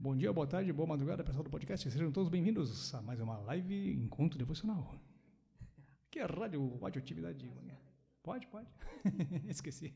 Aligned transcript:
Bom 0.00 0.16
dia, 0.16 0.32
boa 0.32 0.46
tarde, 0.46 0.72
boa 0.72 0.86
madrugada, 0.86 1.24
pessoal 1.24 1.42
do 1.42 1.50
podcast. 1.50 1.90
Sejam 1.90 2.12
todos 2.12 2.30
bem-vindos 2.30 2.94
a 2.94 3.02
mais 3.02 3.20
uma 3.20 3.36
live 3.38 3.94
Encontro 3.94 4.38
Devocional. 4.38 4.94
Que 6.08 6.20
é 6.20 6.24
Rádio 6.24 6.78
Radioatividade. 6.78 7.50
Pode, 8.22 8.46
pode. 8.46 8.68
Esqueci. 9.50 9.92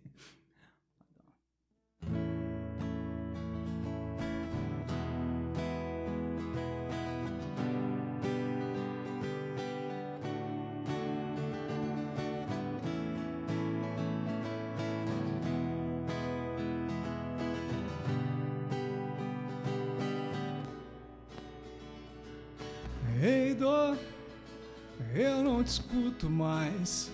Escuto 26.22 26.30
mais. 26.30 27.10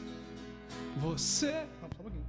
Você. 1.00 1.52
Não, 1.80 1.88
só 1.96 2.02
um 2.02 2.04
pouquinho. 2.04 2.24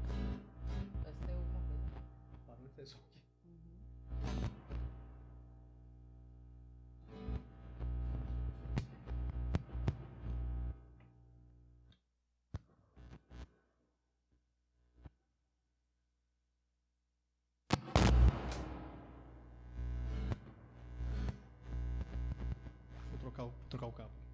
Trocar, 23.21 23.43
o- 23.43 23.53
trocar 23.69 23.85
o 23.87 23.91
cabo. 23.91 24.28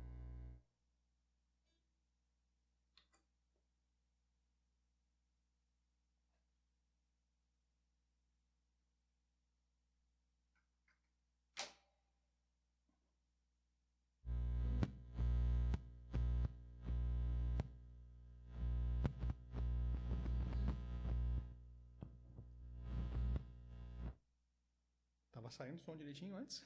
Tava 25.45 25.53
saindo 25.53 25.75
o 25.75 25.79
som 25.79 25.95
direitinho 25.95 26.35
antes? 26.35 26.65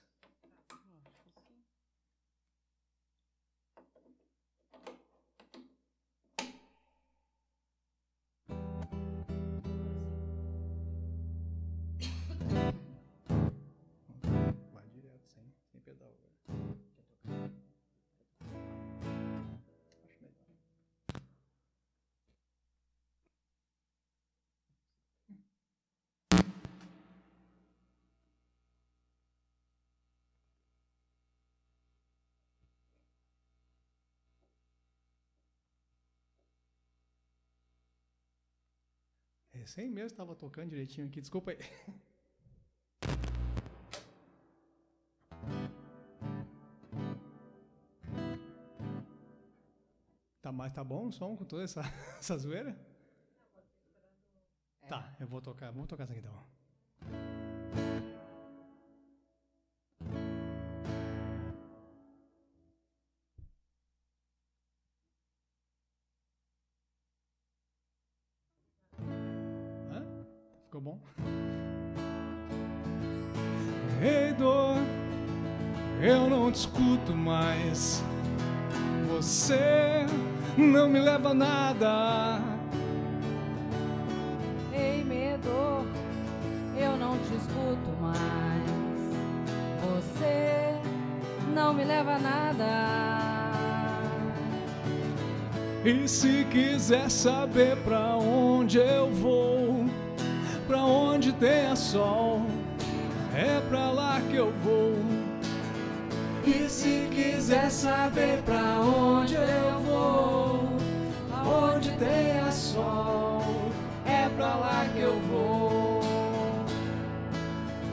Recém 39.69 39.87
mesmo 39.87 40.07
estava 40.07 40.35
tocando 40.35 40.69
direitinho 40.69 41.05
aqui, 41.05 41.21
desculpa 41.21 41.51
aí. 41.51 41.57
Tá, 50.41 50.53
mas 50.53 50.73
tá 50.73 50.83
bom 50.83 51.07
o 51.07 51.11
som 51.11 51.35
com 51.35 51.45
toda 51.45 51.63
essa, 51.63 51.81
essa 52.17 52.35
zoeira? 52.37 52.75
Tá, 54.87 55.15
eu 55.19 55.27
vou 55.27 55.41
tocar, 55.41 55.69
vamos 55.69 55.87
tocar 55.87 56.05
essa 56.05 56.13
aqui 56.13 56.21
então. 56.21 56.58
Leva 81.19 81.33
nada. 81.33 82.39
Ei, 84.71 85.03
medo, 85.03 85.85
eu 86.77 86.97
não 86.97 87.17
te 87.17 87.35
escuto 87.35 87.91
mais. 88.01 88.15
Você 89.83 90.75
não 91.53 91.73
me 91.73 91.83
leva 91.83 92.17
nada. 92.19 93.19
E 95.83 96.07
se 96.07 96.45
quiser 96.49 97.09
saber 97.09 97.75
pra 97.83 98.15
onde 98.15 98.77
eu 98.77 99.11
vou, 99.11 99.85
pra 100.67 100.85
onde 100.85 101.33
tem 101.33 101.75
sol, 101.75 102.45
é 103.35 103.59
pra 103.67 103.91
lá 103.91 104.21
que 104.29 104.37
eu 104.37 104.53
vou. 104.63 104.95
E 106.45 106.69
se 106.69 107.09
quiser 107.11 107.69
saber 107.69 108.41
pra 108.43 108.79
onde 108.79 109.35
eu 109.35 109.79
vou, 109.85 110.48
tem 111.99 112.51
sol, 112.51 113.43
é 114.05 114.29
pra 114.29 114.55
lá 114.55 114.85
que 114.93 115.01
eu 115.01 115.19
vou. 115.19 115.99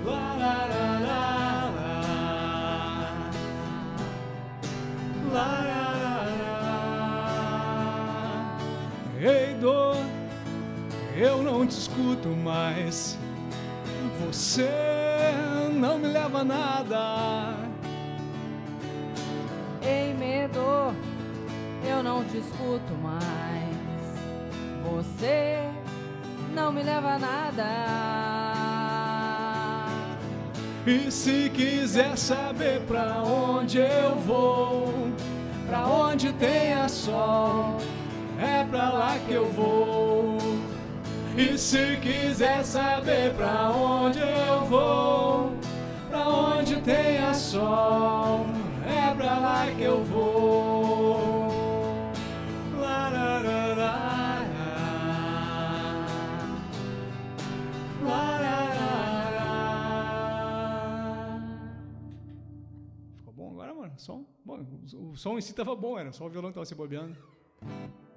Lá, 0.04 0.36
lá, 0.38 0.66
lá, 0.70 1.00
lá, 1.00 1.70
lá. 1.76 1.92
Lá, 5.32 5.50
lá, 5.70 5.86
lá, 6.02 6.16
lá. 7.40 8.58
Ei, 9.20 9.54
dor, 9.54 9.96
eu 11.16 11.42
não 11.42 11.66
te 11.66 11.76
escuto 11.76 12.28
mais. 12.28 13.18
Você 14.24 14.70
não 15.74 15.98
me 15.98 16.06
leva 16.08 16.40
a 16.40 16.44
nada. 16.44 17.54
Ei, 19.82 20.14
medo, 20.14 20.94
eu 21.84 22.02
não 22.02 22.24
te 22.24 22.38
escuto 22.38 22.94
mais. 23.02 23.65
Você 24.92 25.58
não 26.54 26.72
me 26.72 26.82
leva 26.82 27.14
a 27.14 27.18
nada. 27.18 27.66
E 30.86 31.10
se 31.10 31.50
quiser 31.50 32.16
saber 32.16 32.80
pra 32.82 33.22
onde 33.22 33.78
eu 33.78 34.14
vou, 34.24 35.10
pra 35.68 35.86
onde 35.86 36.32
tenha 36.34 36.88
sol, 36.88 37.78
é 38.38 38.64
pra 38.64 38.90
lá 38.90 39.16
que 39.26 39.34
eu 39.34 39.50
vou. 39.50 40.38
E 41.36 41.58
se 41.58 41.98
quiser 42.00 42.64
saber 42.64 43.34
pra 43.34 43.70
onde 43.70 44.20
eu 44.20 44.64
vou, 44.66 45.52
pra 46.08 46.28
onde 46.28 46.76
tenha 46.76 47.34
sol, 47.34 48.46
é 48.86 49.12
pra 49.14 49.38
lá 49.38 49.66
que 49.76 49.82
eu 49.82 50.04
vou. 50.04 50.35
Bom, 64.46 64.60
o, 64.94 65.16
som 65.16 65.36
em 65.36 65.40
si 65.40 65.52
tava 65.52 65.74
bom, 65.74 65.98
era 65.98 66.12
só 66.12 66.24
o 66.24 66.30
violão 66.30 66.52
que 66.52 66.54
tava 66.54 66.64
se 66.64 66.72
bobeando. 66.72 67.16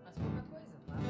Mas 0.04 0.14
pouca 0.14 0.44
coisa, 0.44 0.80
claro. 0.86 1.02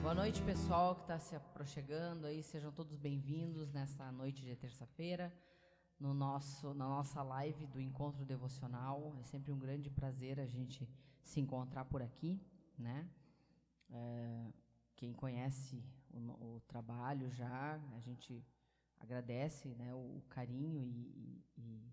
Boa 0.00 0.14
noite, 0.14 0.40
pessoal 0.42 0.94
que 0.94 1.00
está 1.00 1.18
se 1.18 1.34
aproximando 1.34 2.24
aí. 2.28 2.40
Sejam 2.40 2.70
todos 2.70 2.96
bem-vindos 2.96 3.72
nessa 3.72 4.12
noite 4.12 4.44
de 4.44 4.54
terça-feira, 4.54 5.34
no 5.98 6.14
nosso, 6.14 6.72
na 6.74 6.86
nossa 6.86 7.24
live 7.24 7.66
do 7.66 7.80
Encontro 7.80 8.24
Devocional. 8.24 9.16
É 9.18 9.24
sempre 9.24 9.50
um 9.50 9.58
grande 9.58 9.90
prazer 9.90 10.38
a 10.38 10.46
gente 10.46 10.88
se 11.24 11.40
encontrar 11.40 11.84
por 11.84 12.00
aqui, 12.00 12.40
né? 12.78 13.04
É, 13.90 14.52
quem 14.94 15.12
conhece 15.12 15.82
o, 16.12 16.18
o 16.18 16.60
trabalho 16.68 17.32
já, 17.32 17.80
a 17.96 17.98
gente 17.98 18.46
agradece 19.00 19.74
né, 19.74 19.92
o, 19.92 20.18
o 20.18 20.22
carinho 20.28 20.84
e, 20.84 21.42
e, 21.56 21.92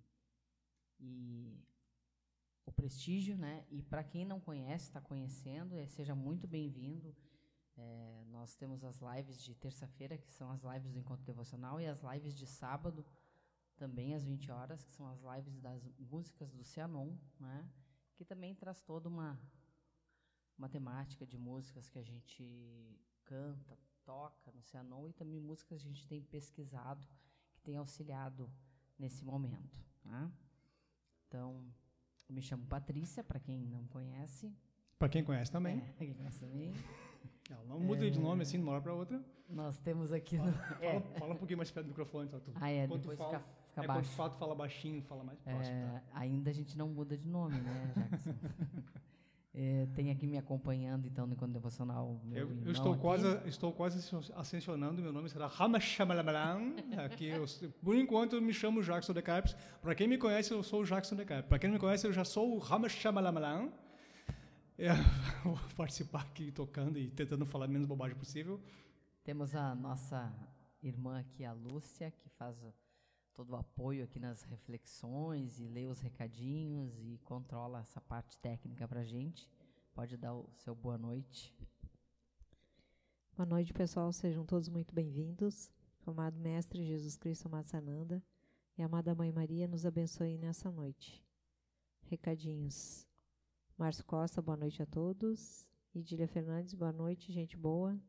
e, 1.00 1.66
o 2.66 2.72
prestígio, 2.72 3.38
né? 3.38 3.66
E 3.70 3.82
para 3.82 4.04
quem 4.04 4.26
não 4.26 4.40
conhece, 4.40 4.86
está 4.86 5.00
conhecendo, 5.00 5.78
é, 5.78 5.86
seja 5.88 6.16
muito 6.16 6.48
bem-vindo. 6.48 7.16
É, 7.78 8.24
nós 8.30 8.56
temos 8.56 8.84
as 8.84 9.00
lives 9.02 9.42
de 9.42 9.54
terça-feira, 9.56 10.18
que 10.18 10.32
são 10.32 10.52
as 10.52 10.64
lives 10.64 10.92
do 10.92 11.00
Encontro 11.00 11.26
Devocional, 11.26 11.80
e 11.80 11.88
as 11.88 12.02
lives 12.02 12.36
de 12.36 12.48
sábado, 12.48 13.06
também 13.76 14.16
às 14.16 14.24
20 14.24 14.52
horas, 14.52 14.84
que 14.84 14.94
são 14.94 15.08
as 15.08 15.22
lives 15.22 15.60
das 15.60 15.84
músicas 16.00 16.52
do 16.54 16.64
Cianon, 16.64 17.16
né? 17.40 17.70
que 18.16 18.24
também 18.24 18.56
traz 18.56 18.82
toda 18.82 19.10
uma, 19.10 19.38
uma 20.58 20.70
temática 20.70 21.26
de 21.26 21.38
músicas 21.38 21.90
que 21.90 22.00
a 22.00 22.04
gente 22.04 22.98
canta, 23.26 23.78
toca 24.06 24.52
no 24.54 24.64
Cianon, 24.64 25.10
e 25.10 25.14
também 25.14 25.40
músicas 25.40 25.68
que 25.68 25.76
a 25.76 25.90
gente 25.94 26.08
tem 26.08 26.24
pesquisado, 26.24 27.06
que 27.52 27.62
tem 27.62 27.76
auxiliado 27.76 28.50
nesse 28.98 29.26
momento. 29.26 29.84
Né? 30.06 30.32
Então, 31.28 31.70
me 32.30 32.42
chamo 32.42 32.66
Patrícia, 32.66 33.24
para 33.24 33.40
quem 33.40 33.66
não 33.66 33.86
conhece. 33.88 34.52
Para 34.98 35.10
quem 35.10 35.24
conhece 35.24 35.52
também. 35.52 35.78
É, 35.78 35.94
quem 35.98 36.14
conhece 36.14 36.40
também. 36.40 36.74
Ela 37.50 37.64
não 37.66 37.80
muda 37.80 38.08
é... 38.08 38.10
de 38.10 38.20
nome 38.20 38.42
assim 38.42 38.58
de 38.58 38.64
uma 38.64 38.74
hora 38.74 38.82
para 38.82 38.94
outra. 38.94 39.24
Nós 39.48 39.78
temos 39.80 40.12
aqui. 40.12 40.38
Fala, 40.38 40.52
no... 40.52 40.84
é. 40.84 41.00
fala, 41.00 41.20
fala, 41.20 41.34
um 41.34 41.38
pouquinho 41.38 41.58
mais 41.58 41.70
perto 41.70 41.86
do 41.86 41.90
microfone, 41.90 42.28
tá? 42.28 42.40
Tu, 42.40 42.52
ah, 42.56 42.70
é, 42.70 42.88
depois 42.88 43.18
fala, 43.18 43.30
fica, 43.30 43.46
fica 43.70 43.84
é, 43.84 43.88
baixo. 43.88 44.02
Quando 44.02 44.14
o 44.14 44.16
fato 44.16 44.38
fala 44.38 44.56
baixinho, 44.56 45.02
fala 45.04 45.24
mais 45.24 45.40
próximo. 45.40 45.78
É, 45.78 46.00
tá? 46.00 46.04
Ainda 46.14 46.50
a 46.50 46.54
gente 46.54 46.76
não 46.78 46.90
muda 46.90 47.16
de 47.16 47.28
nome, 47.28 47.60
né, 47.62 47.94
Jackson? 47.96 48.34
É, 49.58 49.88
tem 49.96 50.12
aqui 50.12 50.28
me 50.28 50.38
acompanhando, 50.38 51.08
então, 51.08 51.26
no 51.26 51.32
encontro 51.32 51.54
devocional. 51.54 52.20
eu, 52.34 52.52
eu 52.66 52.72
estou, 52.74 52.92
aqui. 52.92 53.02
quase, 53.02 53.40
estou 53.48 53.72
quase 53.72 54.16
ascensionando, 54.36 55.02
meu 55.02 55.14
nome 55.14 55.30
será 55.30 55.48
Ramachamalabalam. 55.48 56.76
aqui 56.98 57.28
eu, 57.28 57.46
por 57.82 57.96
enquanto, 57.96 58.36
eu 58.36 58.42
me 58.42 58.54
chamo 58.54 58.84
Jackson 58.84 59.14
de 59.14 59.22
Carpes. 59.22 59.56
Para 59.82 59.96
quem 59.96 60.10
me 60.10 60.18
conhece, 60.18 60.52
eu 60.52 60.62
sou 60.62 60.82
o 60.82 60.86
Jackson 60.86 61.16
de 61.16 61.24
Carpes. 61.24 61.48
Para 61.48 61.58
quem 61.58 61.70
não 61.70 61.76
me 61.76 61.80
conhece, 61.80 62.06
eu 62.06 62.12
já 62.12 62.26
sou 62.26 62.54
o 62.54 62.58
Ramachamalabalam. 62.58 63.72
É, 64.78 64.90
vou 65.46 65.58
participar 65.78 66.24
aqui 66.24 66.52
tocando 66.52 67.00
e 67.00 67.10
tentando 67.10 67.46
falar 67.46 67.70
menos 67.70 67.88
bobagem 67.88 68.18
possível. 68.18 68.60
Temos 69.24 69.56
a 69.56 69.74
nossa 69.74 70.34
irmã 70.84 71.20
aqui, 71.20 71.46
a 71.46 71.54
Lúcia, 71.54 72.12
que 72.12 72.28
faz 72.32 72.62
todo 73.36 73.50
o 73.50 73.56
apoio 73.58 74.06
aqui 74.06 74.18
nas 74.18 74.44
reflexões 74.44 75.60
e 75.60 75.68
lê 75.68 75.88
os 75.88 76.00
recadinhos 76.00 76.98
e 77.02 77.20
controla 77.26 77.82
essa 77.82 78.00
parte 78.00 78.38
técnica 78.38 78.88
para 78.88 79.04
gente. 79.04 79.50
Pode 79.94 80.16
dar 80.16 80.34
o 80.34 80.50
seu 80.54 80.74
boa 80.74 80.98
noite. 80.98 81.54
Boa 83.36 83.46
noite, 83.46 83.74
pessoal. 83.74 84.14
Sejam 84.14 84.46
todos 84.46 84.70
muito 84.70 84.96
bem-vindos. 84.96 85.70
Amado 86.08 86.40
Mestre 86.40 86.86
Jesus 86.86 87.18
Cristo 87.18 87.50
Massananda 87.50 88.24
e 88.78 88.82
amada 88.82 89.14
Mãe 89.14 89.34
Maria 89.34 89.68
nos 89.68 89.86
abençoe 89.86 90.38
nessa 90.38 90.72
noite. 90.72 91.22
Recadinhos. 92.04 93.06
Márcio 93.78 94.06
Costa, 94.06 94.42
boa 94.42 94.56
noite 94.56 94.82
a 94.82 94.86
todos. 94.86 95.68
Idília 95.94 96.28
Fernandes, 96.28 96.74
boa 96.74 96.94
noite, 96.94 97.34
gente 97.34 97.58
boa. 97.58 98.00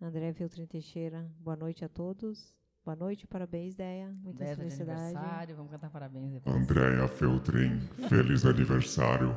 André 0.00 0.32
Feltrin 0.32 0.66
Teixeira, 0.66 1.32
boa 1.38 1.56
noite 1.56 1.84
a 1.84 1.88
todos. 1.88 2.52
Boa 2.84 2.94
noite, 2.96 3.26
parabéns, 3.26 3.74
Deia. 3.74 4.10
Muita 4.22 4.44
Deia 4.44 4.56
felicidade. 4.56 5.00
aniversário, 5.16 5.56
vamos 5.56 5.70
cantar 5.70 5.90
parabéns 5.90 6.32
depois. 6.32 6.54
Andréia 6.54 7.08
Feltrin, 7.08 7.80
feliz 8.08 8.44
aniversário. 8.44 9.34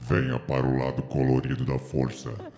Venha 0.00 0.38
para 0.40 0.66
o 0.66 0.76
lado 0.76 1.02
colorido 1.04 1.64
da 1.64 1.78
força. 1.78 2.30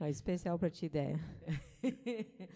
Ah, 0.00 0.10
especial 0.10 0.58
para 0.58 0.68
ti, 0.70 0.88
Deia. 0.88 1.20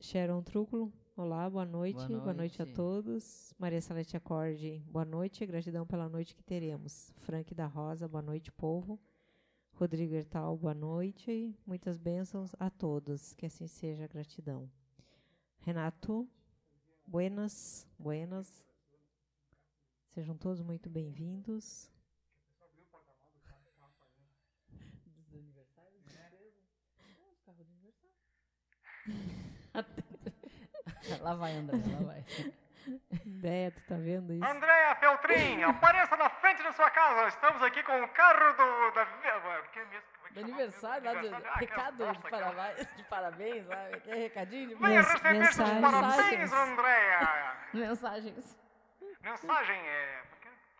Sharon 0.00 0.42
Trúculo, 0.42 0.92
Olá, 1.16 1.48
boa 1.48 1.64
noite. 1.64 1.94
boa 1.94 2.08
noite. 2.08 2.20
Boa 2.22 2.34
noite. 2.34 2.62
a 2.62 2.66
todos. 2.66 3.54
Maria 3.58 3.80
Salete 3.80 4.16
Acorde, 4.16 4.82
boa 4.90 5.04
noite. 5.04 5.46
Gratidão 5.46 5.86
pela 5.86 6.08
noite 6.08 6.34
que 6.34 6.42
teremos. 6.42 7.10
Frank 7.18 7.54
da 7.54 7.66
Rosa, 7.66 8.06
boa 8.08 8.20
noite, 8.20 8.50
povo. 8.52 8.98
Rodrigo 9.78 10.14
Hertal, 10.14 10.56
boa 10.56 10.72
noite. 10.72 11.54
Muitas 11.66 11.98
bênçãos 11.98 12.50
a 12.58 12.70
todos. 12.70 13.34
Que 13.34 13.44
assim 13.44 13.66
seja, 13.66 14.06
gratidão. 14.06 14.70
Renato, 15.60 16.26
buenas, 17.06 17.86
buenas. 17.98 18.64
Sejam 20.14 20.34
todos 20.34 20.62
muito 20.62 20.88
bem-vindos. 20.88 21.90
lá 31.20 31.34
vai, 31.34 31.54
André, 31.54 31.76
lá 31.76 32.00
vai. 32.02 32.24
Ideia, 33.26 33.70
tu 33.70 33.82
tá 33.82 33.96
vendo 33.96 34.32
isso? 34.32 34.44
Andréa 34.44 34.94
Feltrin, 34.96 35.62
apareça 35.64 36.16
na 36.16 36.28
frente 36.30 36.62
da 36.62 36.72
sua 36.72 36.90
casa. 36.90 37.28
Estamos 37.28 37.62
aqui 37.62 37.82
com 37.82 38.02
o 38.02 38.08
carro 38.08 38.52
do. 38.52 38.90
Da, 38.92 39.06
que 39.06 39.26
mesmo, 39.26 39.48
é 39.48 40.32
do 40.32 40.40
aniversário, 40.40 41.04
lá 41.04 41.20
do 41.20 41.34
ah, 41.34 41.54
recado 41.56 42.12
de, 42.12 42.18
parabéns, 42.30 42.96
de 42.96 43.02
parabéns, 43.04 43.66
lá, 43.66 43.88
que 44.02 44.10
é 44.10 44.14
recadinho 44.14 44.68
de 44.68 44.74
Venha 44.74 45.00
receber 45.00 45.34
mensagens. 45.34 45.80
parabéns, 45.80 46.52
Andréa. 46.52 47.56
mensagens. 47.72 48.58
Mensagem 49.20 49.80
é. 49.88 50.22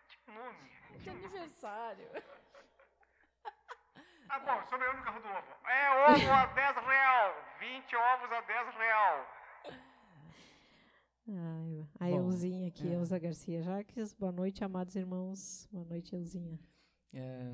Tipo 0.09 0.31
nome. 0.31 0.71
De 0.97 1.09
aniversário. 1.09 2.07
Ah, 4.29 4.39
bom, 4.39 4.61
sou 4.67 4.77
eu 4.77 4.93
no 4.93 5.03
carro 5.03 5.21
do 5.21 5.29
ovo. 5.29 5.69
É 5.69 6.11
ovo 6.11 6.31
a 6.31 6.45
10 6.47 6.77
real. 6.77 7.35
20 7.59 7.95
ovos 7.95 8.31
a 8.31 8.41
10 8.41 8.75
real. 8.75 9.37
Ai, 11.29 11.56
a 11.99 12.09
Euzinha 12.09 12.67
aqui, 12.67 12.87
é. 12.87 12.93
Elza 12.93 13.17
Garcia 13.17 13.61
Jaques. 13.61 14.13
Boa 14.13 14.31
noite, 14.31 14.63
amados 14.63 14.95
irmãos. 14.95 15.67
Boa 15.71 15.85
noite, 15.85 16.13
Euzinha. 16.13 16.59
É, 17.11 17.53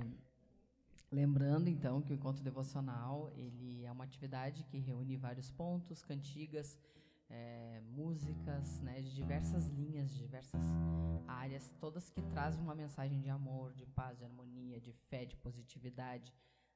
lembrando, 1.11 1.69
então, 1.69 2.01
que 2.01 2.11
o 2.11 2.15
Encontro 2.15 2.43
Devocional 2.43 3.31
ele 3.35 3.85
é 3.85 3.91
uma 3.91 4.03
atividade 4.03 4.63
que 4.63 4.77
reúne 4.77 5.15
vários 5.15 5.49
pontos, 5.51 6.03
cantigas, 6.03 6.77
é, 7.29 7.81
músicas, 7.91 8.79
né, 8.81 9.01
de 9.01 9.13
diversas 9.13 9.67
linhas, 9.67 10.11
de 10.11 10.19
diversas 10.19 10.61
áreas, 11.27 11.71
todas 11.79 12.09
que 12.09 12.21
trazem 12.23 12.61
uma 12.61 12.75
mensagem 12.75 13.19
de 13.21 13.29
amor, 13.29 13.73
de 13.73 13.85
paz, 13.85 14.17
de 14.17 14.25
harmonia, 14.25 14.79
de 14.79 14.91
fé, 14.91 15.25
de 15.25 15.37
positividade, 15.37 16.33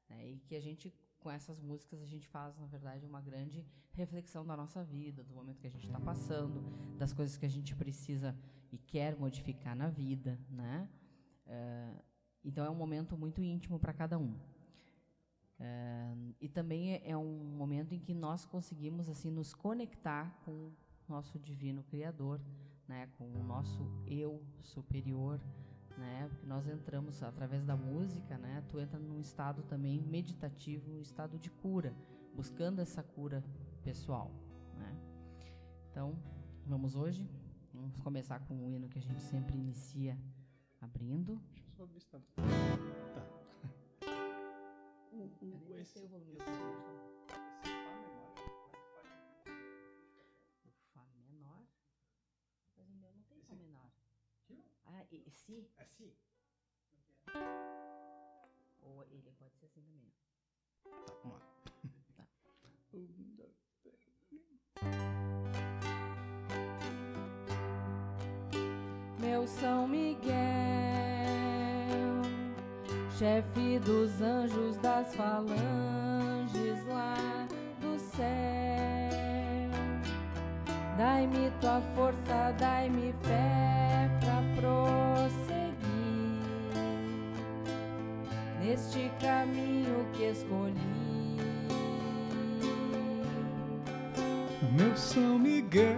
né, 0.09 0.25
e 0.25 0.39
que 0.39 0.55
a 0.55 0.61
gente 0.61 0.93
com 1.19 1.31
essas 1.31 1.59
músicas 1.59 2.01
a 2.01 2.05
gente 2.05 2.27
faz, 2.27 2.57
na 2.57 2.67
verdade, 2.67 3.05
uma 3.05 3.21
grande 3.21 3.65
reflexão 3.93 4.45
da 4.45 4.55
nossa 4.55 4.83
vida, 4.83 5.23
do 5.23 5.33
momento 5.33 5.59
que 5.59 5.67
a 5.67 5.71
gente 5.71 5.85
está 5.85 5.99
passando, 5.99 6.61
das 6.97 7.13
coisas 7.13 7.37
que 7.37 7.45
a 7.45 7.49
gente 7.49 7.75
precisa 7.75 8.35
e 8.71 8.77
quer 8.77 9.17
modificar 9.17 9.75
na 9.75 9.89
vida, 9.89 10.39
né? 10.49 10.87
Uh, 11.45 12.03
então 12.43 12.65
é 12.65 12.69
um 12.69 12.75
momento 12.75 13.17
muito 13.17 13.41
íntimo 13.41 13.79
para 13.79 13.93
cada 13.93 14.17
um. 14.17 14.33
Uh, 15.59 16.35
e 16.39 16.47
também 16.47 16.93
é, 16.93 17.09
é, 17.09 17.17
um 17.17 17.43
momento 17.57 17.93
em 17.93 17.99
que 17.99 18.13
nós 18.13 18.45
conseguimos 18.45 19.09
assim 19.09 19.31
nos 19.31 19.53
conectar 19.53 20.39
com 20.45 20.51
o 20.51 20.73
nosso 21.09 21.39
divino 21.39 21.83
Criador, 21.83 22.39
né? 22.87 23.07
Com 23.17 23.25
o 23.25 23.43
nosso 23.43 23.89
eu 24.05 24.43
superior, 24.61 25.41
né? 25.97 26.27
Porque 26.29 26.45
nós 26.45 26.67
entramos 26.67 27.21
através 27.23 27.65
da 27.65 27.75
música, 27.75 28.37
né? 28.37 28.63
Tu 28.69 28.79
entra 28.79 28.99
num 28.99 29.19
estado 29.19 29.63
também 29.63 29.99
meditativo, 30.01 30.91
um 30.91 31.01
estado 31.01 31.37
de 31.39 31.49
cura, 31.49 31.95
buscando 32.35 32.79
essa 32.79 33.01
cura 33.01 33.43
pessoal, 33.83 34.31
né? 34.77 34.95
Então, 35.89 36.17
vamos 36.65 36.95
hoje, 36.95 37.27
vamos 37.73 37.99
começar 37.99 38.39
com 38.41 38.65
o 38.65 38.71
hino 38.71 38.87
que 38.87 38.99
a 38.99 39.01
gente 39.01 39.21
sempre 39.21 39.57
inicia 39.57 40.17
abrindo. 40.79 41.41
Deixa 41.53 41.65
eu 41.67 41.75
só 41.75 41.85
ver 41.85 41.99
se 41.99 42.07
tá. 42.07 42.19
Tá. 43.13 43.27
O, 45.17 45.23
o, 45.43 45.75
esse, 45.79 45.97
esse, 45.97 47.16
e 55.11 55.31
si? 55.31 55.69
É 55.77 55.85
si. 55.85 56.13
Ou 58.81 59.03
ele 59.11 59.31
pode 59.37 59.55
ser 59.55 59.65
assim 59.65 59.81
também. 59.81 60.11
Tá, 60.83 61.13
vamos 61.23 61.33
lá. 61.33 61.41
Tá. 62.15 62.27
Meu 69.19 69.47
São 69.47 69.87
Miguel, 69.87 70.33
chefe 73.17 73.79
dos 73.79 74.21
anjos 74.21 74.77
das 74.77 75.15
falanges 75.15 76.85
lá 76.85 77.47
do 77.81 77.99
céu, 77.99 78.27
dai-me 80.97 81.51
tua 81.59 81.81
força, 81.95 82.51
dai-me 82.57 83.11
fé 83.23 83.86
prosseguir 84.57 85.77
neste 88.59 89.11
caminho 89.21 90.05
que 90.13 90.23
escolhi. 90.31 90.97
Meu 94.77 94.95
São 94.97 95.39
Miguel, 95.39 95.95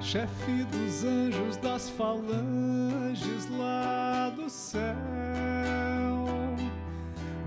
chefe 0.00 0.64
dos 0.64 1.04
anjos 1.04 1.56
das 1.58 1.90
falanges 1.90 3.48
lá 3.58 4.30
do 4.30 4.48
céu, 4.48 4.94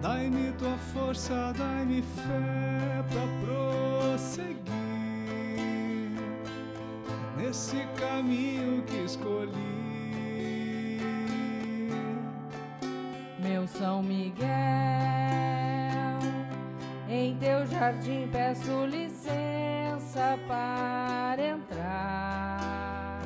dai-me 0.02 0.52
tua 0.54 0.78
força, 0.94 1.54
dai-me 1.58 2.02
fé 2.02 3.04
pra 3.10 3.28
prosseguir 3.46 4.67
nesse 7.48 7.88
caminho 7.96 8.84
que 8.84 9.06
escolhi. 9.06 9.48
Meu 13.40 13.66
São 13.68 14.04
Miguel, 14.04 14.48
em 17.08 17.38
teu 17.38 17.66
jardim 17.68 18.28
peço 18.32 18.86
licença 18.86 20.38
para 20.46 21.42
entrar. 21.42 23.22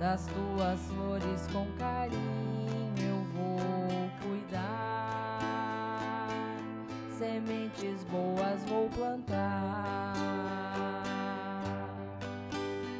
Das 0.00 0.26
tuas 0.26 0.80
flores 0.86 1.46
com 1.52 1.64
carinho 1.78 2.92
eu 2.98 3.24
vou 3.34 4.10
cuidar, 4.20 5.38
sementes 7.16 8.02
boas 8.04 8.64
vou 8.64 8.88
plantar. 8.90 10.05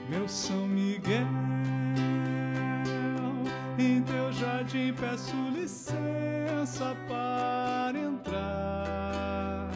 Meu 0.09 0.29
São 0.29 0.69
Miguel, 0.69 1.27
em 3.77 4.01
teu 4.03 4.33
jardim 4.33 4.93
peço 4.93 5.35
licença 5.53 6.97
para 7.09 7.99
entrar. 7.99 9.69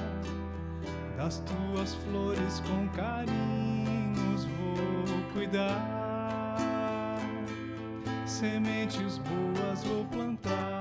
Das 1.16 1.38
tuas 1.40 1.94
flores 1.94 2.60
com 2.60 2.88
carinhos 2.90 4.44
vou 4.44 5.32
cuidar, 5.32 7.18
sementes 8.24 9.18
boas 9.18 9.82
vou 9.82 10.04
plantar. 10.04 10.79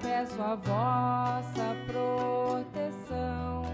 Peço 0.00 0.40
a 0.40 0.54
vossa 0.54 1.76
proteção. 1.86 3.66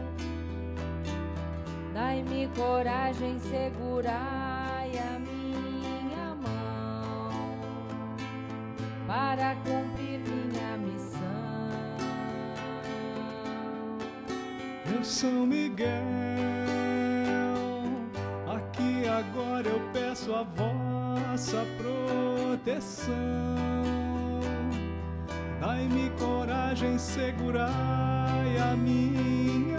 Dai-me 1.92 2.48
coragem, 2.56 3.38
segurai 3.38 4.98
a 4.98 5.18
minha 5.18 6.34
mão 6.34 7.30
para 9.06 9.54
cumprir 9.56 10.20
minha 10.20 10.78
missão. 10.78 11.20
Meu 14.86 15.04
São 15.04 15.46
Miguel, 15.46 15.92
aqui 18.56 19.06
agora 19.08 19.68
eu 19.68 19.80
peço 19.92 20.34
a 20.34 20.42
vossa 20.42 21.66
proteção. 21.78 23.12
Dai-me 25.62 26.10
coragem, 26.18 26.98
segurai 26.98 28.58
a 28.58 28.74
minha 28.76 29.71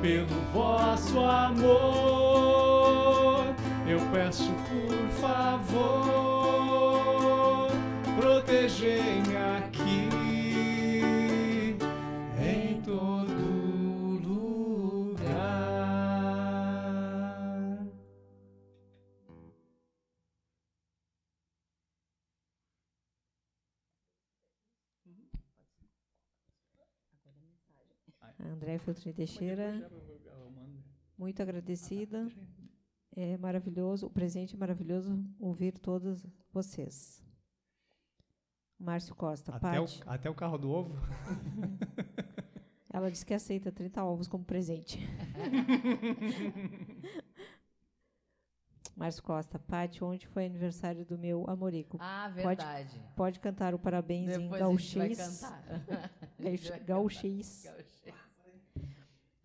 pelo 0.00 0.26
vosso 0.52 1.18
amor, 1.20 1.64
eu 3.86 4.00
peço 4.12 4.50
por 4.68 4.79
André 28.50 28.78
Filtrin 28.78 29.12
Teixeira, 29.12 29.90
muito 31.16 31.40
agradecida. 31.42 32.28
É 33.16 33.36
maravilhoso, 33.36 34.06
o 34.06 34.10
presente 34.10 34.54
é 34.54 34.58
maravilhoso 34.58 35.22
ouvir 35.38 35.78
todos 35.78 36.26
vocês. 36.52 37.22
Márcio 38.78 39.14
Costa, 39.14 39.54
Até 39.54 39.78
o, 39.80 39.84
Pati, 39.84 40.02
até 40.06 40.30
o 40.30 40.34
carro 40.34 40.56
do 40.56 40.70
ovo? 40.70 40.94
ela 42.92 43.10
disse 43.10 43.26
que 43.26 43.34
aceita 43.34 43.70
30 43.70 44.02
ovos 44.02 44.26
como 44.26 44.44
presente. 44.44 44.98
Márcio 48.96 49.22
Costa, 49.22 49.58
Pati, 49.58 50.02
ontem 50.04 50.26
foi 50.26 50.44
aniversário 50.46 51.04
do 51.06 51.18
meu 51.18 51.44
amorico. 51.48 51.96
Ah, 52.00 52.24
Pode- 52.34 52.46
verdade. 52.46 53.02
Pode 53.16 53.40
cantar 53.40 53.74
o 53.74 53.78
parabéns 53.78 54.30
em 54.36 54.42
Depois 54.48 54.62
a 54.62 54.70
gente 54.70 54.98
vai 54.98 55.08
gauchês. 55.08 55.40
cantar. 55.40 55.62
Gauch- 56.38 56.84
Gauchês. 56.84 57.64
Gauchês. 57.66 57.66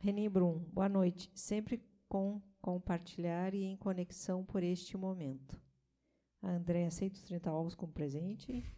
Renin 0.05 0.29
Brum, 0.29 0.59
boa 0.71 0.87
noite. 0.87 1.31
Sempre 1.33 1.83
com 2.07 2.39
compartilhar 2.61 3.55
e 3.55 3.63
em 3.63 3.75
conexão 3.75 4.45
por 4.45 4.61
este 4.61 4.95
momento. 4.95 5.59
A 6.43 6.51
André 6.51 6.85
aceita 6.85 7.15
os 7.15 7.23
30 7.23 7.51
ovos 7.51 7.73
como 7.73 7.91
presente. 7.91 8.71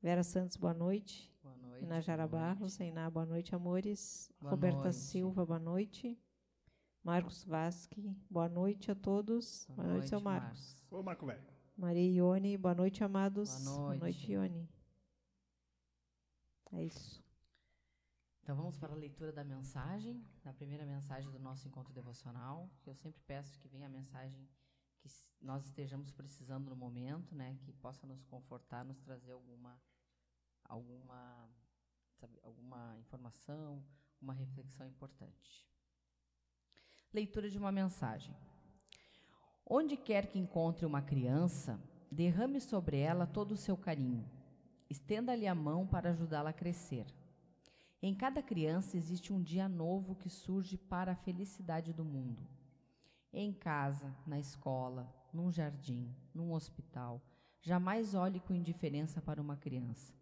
Vera 0.00 0.22
Santos, 0.22 0.56
boa 0.56 0.72
noite. 0.72 1.34
Boa 1.42 1.56
noite. 1.56 1.84
Inajara 1.84 2.28
Barros, 2.28 2.78
Iná, 2.78 3.10
boa 3.10 3.26
noite, 3.26 3.56
amores. 3.56 4.32
Boa 4.40 4.52
Roberta 4.52 4.82
noite. 4.84 4.94
Silva, 4.94 5.44
boa 5.44 5.58
noite. 5.58 6.16
Marcos 7.02 7.42
Vasque, 7.42 8.16
boa 8.30 8.48
noite 8.48 8.92
a 8.92 8.94
todos. 8.94 9.66
Boa, 9.66 9.74
boa 9.78 9.88
noite, 9.88 9.98
noite, 9.98 10.08
seu 10.10 10.20
Marcos. 10.20 10.48
Marcos. 10.48 10.84
Ô, 10.92 11.02
Marco 11.02 11.26
Velho. 11.26 11.42
Maria 11.76 12.12
Ione, 12.18 12.56
boa 12.56 12.74
noite, 12.76 13.02
amados. 13.02 13.64
Boa 13.64 13.78
noite. 13.78 13.98
Boa 13.98 13.98
noite, 13.98 14.32
Ione. 14.32 14.70
É 16.70 16.84
isso. 16.84 17.25
Então 18.46 18.54
vamos 18.54 18.78
para 18.78 18.92
a 18.92 18.96
leitura 18.96 19.32
da 19.32 19.42
mensagem, 19.42 20.24
da 20.44 20.52
primeira 20.52 20.86
mensagem 20.86 21.28
do 21.32 21.38
nosso 21.40 21.66
encontro 21.66 21.92
devocional, 21.92 22.70
eu 22.86 22.94
sempre 22.94 23.20
peço 23.26 23.58
que 23.58 23.66
venha 23.66 23.86
a 23.86 23.90
mensagem 23.90 24.48
que 25.00 25.08
nós 25.40 25.64
estejamos 25.64 26.12
precisando 26.12 26.70
no 26.70 26.76
momento, 26.76 27.34
né, 27.34 27.58
que 27.64 27.72
possa 27.72 28.06
nos 28.06 28.22
confortar, 28.22 28.84
nos 28.84 29.00
trazer 29.00 29.32
alguma 29.32 29.76
alguma 30.62 31.50
sabe, 32.20 32.38
alguma 32.44 32.96
informação, 33.00 33.84
uma 34.22 34.32
reflexão 34.32 34.86
importante. 34.86 35.66
Leitura 37.12 37.50
de 37.50 37.58
uma 37.58 37.72
mensagem. 37.72 38.32
Onde 39.68 39.96
quer 39.96 40.28
que 40.28 40.38
encontre 40.38 40.86
uma 40.86 41.02
criança, 41.02 41.80
derrame 42.12 42.60
sobre 42.60 42.96
ela 43.00 43.26
todo 43.26 43.50
o 43.50 43.56
seu 43.56 43.76
carinho. 43.76 44.24
Estenda-lhe 44.88 45.48
a 45.48 45.54
mão 45.54 45.84
para 45.84 46.10
ajudá-la 46.10 46.50
a 46.50 46.52
crescer. 46.52 47.15
Em 48.02 48.14
cada 48.14 48.42
criança 48.42 48.96
existe 48.96 49.32
um 49.32 49.42
dia 49.42 49.68
novo 49.68 50.14
que 50.14 50.28
surge 50.28 50.76
para 50.76 51.12
a 51.12 51.16
felicidade 51.16 51.92
do 51.92 52.04
mundo. 52.04 52.46
Em 53.32 53.52
casa, 53.52 54.14
na 54.26 54.38
escola, 54.38 55.12
num 55.32 55.50
jardim, 55.50 56.14
num 56.34 56.52
hospital, 56.52 57.22
jamais 57.60 58.14
olhe 58.14 58.40
com 58.40 58.54
indiferença 58.54 59.20
para 59.20 59.40
uma 59.40 59.56
criança. 59.56 60.14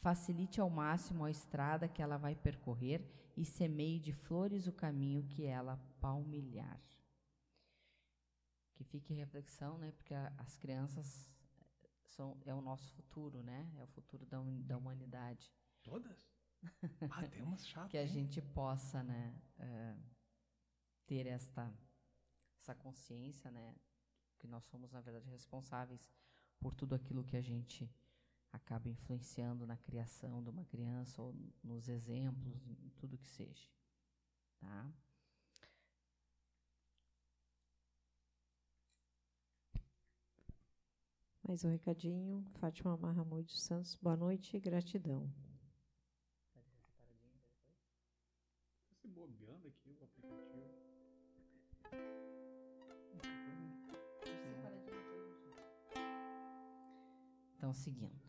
Facilite 0.00 0.60
ao 0.60 0.68
máximo 0.68 1.24
a 1.24 1.30
estrada 1.30 1.88
que 1.88 2.02
ela 2.02 2.16
vai 2.16 2.34
percorrer 2.34 3.04
e 3.36 3.44
semeie 3.44 3.98
de 3.98 4.12
flores 4.12 4.66
o 4.66 4.72
caminho 4.72 5.22
que 5.24 5.44
ela 5.44 5.80
palmilhar. 6.00 6.80
Que 8.74 8.84
fique 8.84 9.14
reflexão, 9.14 9.78
né? 9.78 9.92
Porque 9.92 10.14
a, 10.14 10.32
as 10.38 10.56
crianças 10.56 11.28
são, 12.04 12.36
é 12.44 12.54
o 12.54 12.60
nosso 12.60 12.90
futuro, 12.92 13.42
né? 13.42 13.70
É 13.78 13.82
o 13.82 13.86
futuro 13.86 14.26
da, 14.26 14.38
da 14.66 14.76
humanidade. 14.76 15.52
Todas? 15.82 16.31
Ah, 17.10 17.26
tem 17.28 17.42
umas 17.42 17.66
chatas. 17.66 17.90
que 17.90 17.98
a 17.98 18.06
gente 18.06 18.40
possa, 18.40 19.02
né, 19.02 19.34
é, 19.58 19.96
ter 21.06 21.26
esta 21.26 21.72
essa 22.60 22.74
consciência, 22.76 23.50
né, 23.50 23.74
que 24.38 24.46
nós 24.46 24.64
somos 24.66 24.92
na 24.92 25.00
verdade 25.00 25.28
responsáveis 25.28 26.08
por 26.60 26.74
tudo 26.74 26.94
aquilo 26.94 27.24
que 27.24 27.36
a 27.36 27.40
gente 27.40 27.90
acaba 28.52 28.88
influenciando 28.88 29.66
na 29.66 29.76
criação 29.76 30.42
de 30.42 30.50
uma 30.50 30.64
criança 30.64 31.20
ou 31.20 31.34
nos 31.62 31.88
exemplos, 31.88 32.64
em 32.68 32.90
tudo 32.90 33.18
que 33.18 33.28
seja, 33.28 33.68
tá? 34.58 34.92
Mais 41.42 41.64
um 41.64 41.70
recadinho. 41.70 42.44
Fátima 42.60 42.96
Mahamud 42.96 43.50
Santos, 43.52 43.96
boa 43.96 44.16
noite 44.16 44.56
e 44.56 44.60
gratidão. 44.60 45.28
bobeando 49.12 49.70
Então, 57.56 57.72
seguindo. 57.72 58.20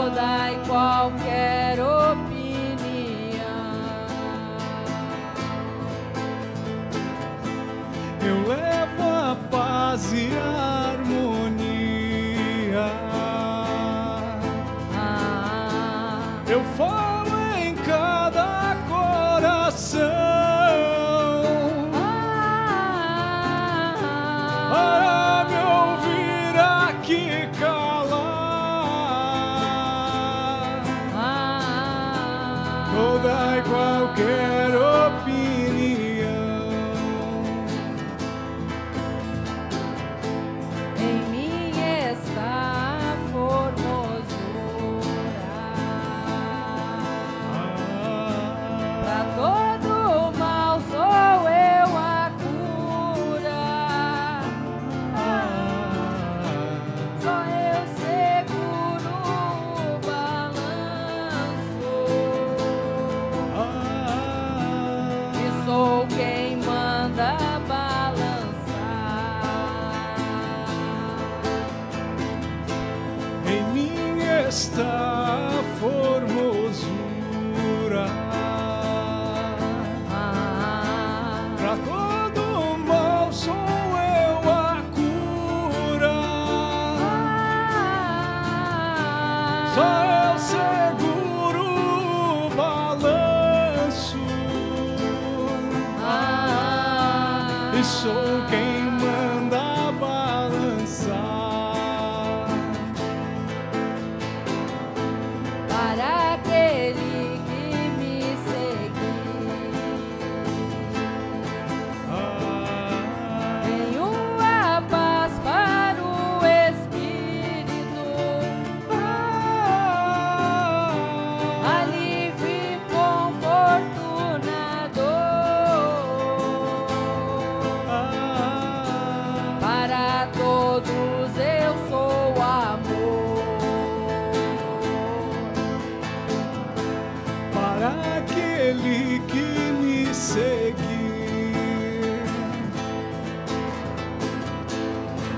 Está 0.00 0.52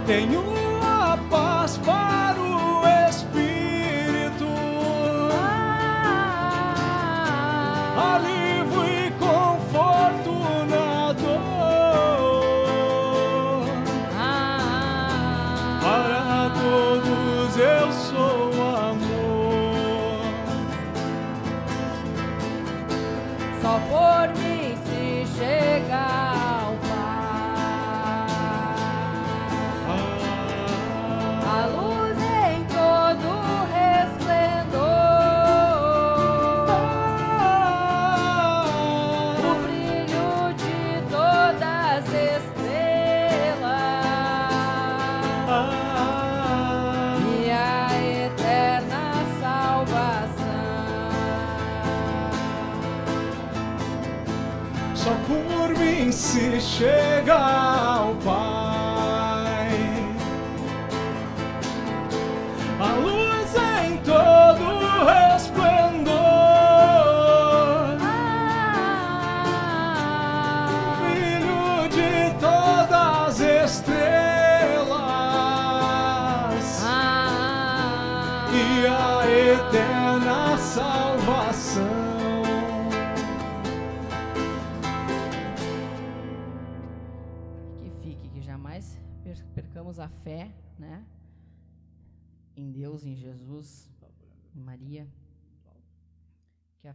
Tenho 0.07 0.43
a 0.83 1.17
paz 1.31 1.79
para 1.79 2.14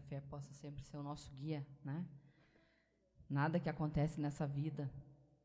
fé 0.09 0.19
possa 0.21 0.51
sempre 0.53 0.83
ser 0.83 0.97
o 0.97 1.03
nosso 1.03 1.31
guia, 1.35 1.65
né? 1.83 2.05
Nada 3.29 3.59
que 3.59 3.69
acontece 3.69 4.19
nessa 4.19 4.45
vida 4.47 4.91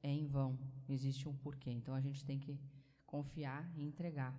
é 0.02 0.10
em 0.10 0.26
vão. 0.26 0.58
Existe 0.88 1.28
um 1.28 1.36
porquê. 1.36 1.70
Então 1.70 1.94
a 1.94 2.00
gente 2.00 2.24
tem 2.24 2.38
que 2.38 2.58
confiar 3.06 3.70
e 3.76 3.82
entregar, 3.84 4.34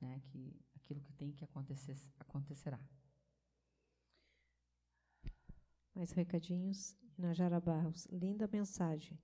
né? 0.00 0.20
Que 0.28 0.40
aquilo 0.74 1.00
que 1.00 1.12
tem 1.12 1.30
que 1.30 1.44
acontecer 1.44 1.96
acontecerá. 2.18 2.80
Mais 5.94 6.10
recadinhos. 6.12 6.96
Najara 7.18 7.60
Barros. 7.60 8.06
Linda 8.06 8.48
mensagem. 8.52 9.18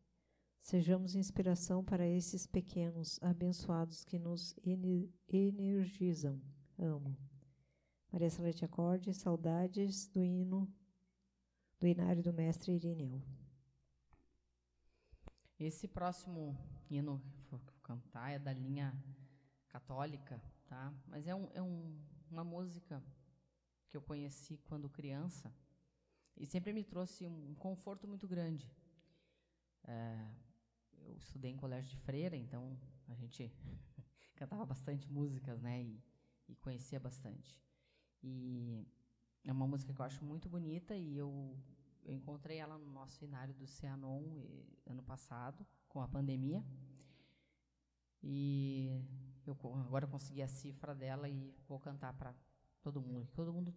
Sejamos 0.61 1.15
inspiração 1.15 1.85
para 1.85 2.07
esses 2.07 2.47
pequenos 2.47 3.19
abençoados 3.23 4.05
que 4.05 4.19
nos 4.19 4.55
ene- 4.65 5.13
energizam. 5.29 6.41
Amo. 6.79 7.17
Maria 8.13 8.31
Salete 8.31 8.65
Acorde, 8.65 9.13
saudades 9.13 10.07
do 10.07 10.23
hino 10.23 10.73
do 11.81 11.87
inário 11.87 12.23
do 12.23 12.33
mestre 12.33 12.73
Irineu. 12.73 13.21
Esse 15.59 15.87
próximo 15.89 16.57
hino 16.91 17.23
que 17.39 17.51
vou 17.51 17.61
cantar 17.83 18.31
é 18.31 18.39
da 18.39 18.53
linha 18.53 18.93
católica, 19.69 20.43
tá? 20.67 20.93
Mas 21.07 21.27
é, 21.27 21.35
um, 21.35 21.49
é 21.55 21.63
um- 21.63 21.97
uma 22.31 22.45
música 22.45 23.03
que 23.89 23.97
eu 23.97 24.03
conheci 24.03 24.59
quando 24.69 24.89
criança 24.91 25.53
e 26.37 26.47
sempre 26.47 26.73
me 26.73 26.85
trouxe 26.85 27.27
um 27.27 27.55
conforto 27.55 28.09
muito 28.09 28.29
grande. 28.29 28.71
É, 29.85 30.19
eu 31.07 31.17
estudei 31.17 31.51
em 31.51 31.57
colégio 31.57 31.91
de 31.91 31.97
freira, 31.99 32.37
então 32.37 32.79
a 33.09 33.15
gente 33.15 33.53
cantava 34.37 34.65
bastante 34.65 35.11
músicas, 35.11 35.61
né? 35.61 35.83
E, 35.83 36.03
e 36.49 36.57
conhecia 36.57 37.01
bastante. 37.01 37.59
E 38.23 38.87
é 39.45 39.53
uma 39.53 39.67
música 39.67 39.93
que 39.93 40.01
eu 40.01 40.05
acho 40.05 40.25
muito 40.25 40.49
bonita 40.49 40.97
e 40.97 41.17
eu 41.17 41.57
eu 42.05 42.13
encontrei 42.13 42.59
ela 42.59 42.77
no 42.79 42.91
nosso 42.91 43.17
cenário 43.17 43.55
do 43.55 43.65
Cianon 43.67 44.23
eh, 44.45 44.65
ano 44.87 45.03
passado, 45.05 45.65
com 45.89 46.01
a 46.01 46.09
pandemia. 46.09 46.65
E 48.23 48.91
eu 49.47 49.57
agora 49.87 50.07
consegui 50.07 50.43
a 50.43 50.49
cifra 50.49 50.95
dela 50.95 51.29
e 51.29 51.55
vou 51.69 51.79
cantar 51.79 52.13
para 52.15 52.35
todo 52.83 53.01
mundo. 53.01 53.27
Que 53.27 53.35
todo 53.35 53.53
mundo 53.53 53.75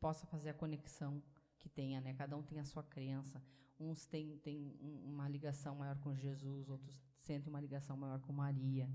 possa 0.00 0.26
fazer 0.26 0.50
a 0.50 0.54
conexão 0.54 1.22
que 1.58 1.68
tenha, 1.68 2.00
né? 2.00 2.14
Cada 2.14 2.36
um 2.36 2.42
tem 2.42 2.58
a 2.58 2.64
sua 2.64 2.82
crença. 2.82 3.42
Uns 3.78 4.04
têm, 4.06 4.36
têm 4.38 4.76
um- 4.80 5.10
uma 5.12 5.28
ligação 5.28 5.76
maior 5.76 5.98
com 5.98 6.14
Jesus, 6.14 6.68
outros 6.68 7.00
sentem 7.20 7.50
uma 7.50 7.60
ligação 7.60 7.96
maior 7.96 8.20
com 8.20 8.32
Maria, 8.32 8.88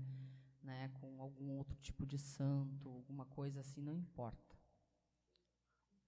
né? 0.62 0.88
Com 1.00 1.20
algum 1.20 1.50
outro 1.56 1.78
tipo 1.80 2.04
de 2.06 2.18
santo, 2.18 2.88
alguma 2.88 3.24
coisa 3.26 3.60
assim, 3.60 3.80
não 3.82 3.94
importa. 3.94 4.55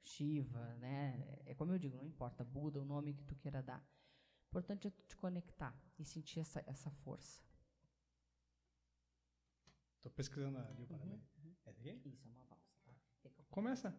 Shiva, 0.09 0.75
né? 0.77 1.39
É 1.45 1.55
como 1.55 1.73
eu 1.73 1.79
digo, 1.79 1.97
não 1.97 2.07
importa, 2.07 2.43
Buda, 2.43 2.81
o 2.81 2.85
nome 2.85 3.13
que 3.13 3.25
tu 3.25 3.37
queira 3.37 3.63
dar. 3.63 3.81
O 3.81 4.49
importante 4.49 4.89
é 4.89 4.91
tu 4.91 5.05
te 5.05 5.17
conectar 5.17 5.75
e 5.99 6.05
sentir 6.05 6.41
essa, 6.41 6.65
essa 6.67 6.91
força. 6.91 7.43
Tô 10.01 10.11
pesquisando 10.11 10.59
ali 10.59 10.85
o 10.85 10.87
parabéns. 10.87 11.23
É 11.45 11.49
esse 11.49 11.69
aqui? 11.69 11.91
Isso, 12.09 12.27
é 12.27 12.31
uma 12.31 12.45
valsa. 12.45 12.73
Tá? 12.85 12.95
Começa. 13.51 13.91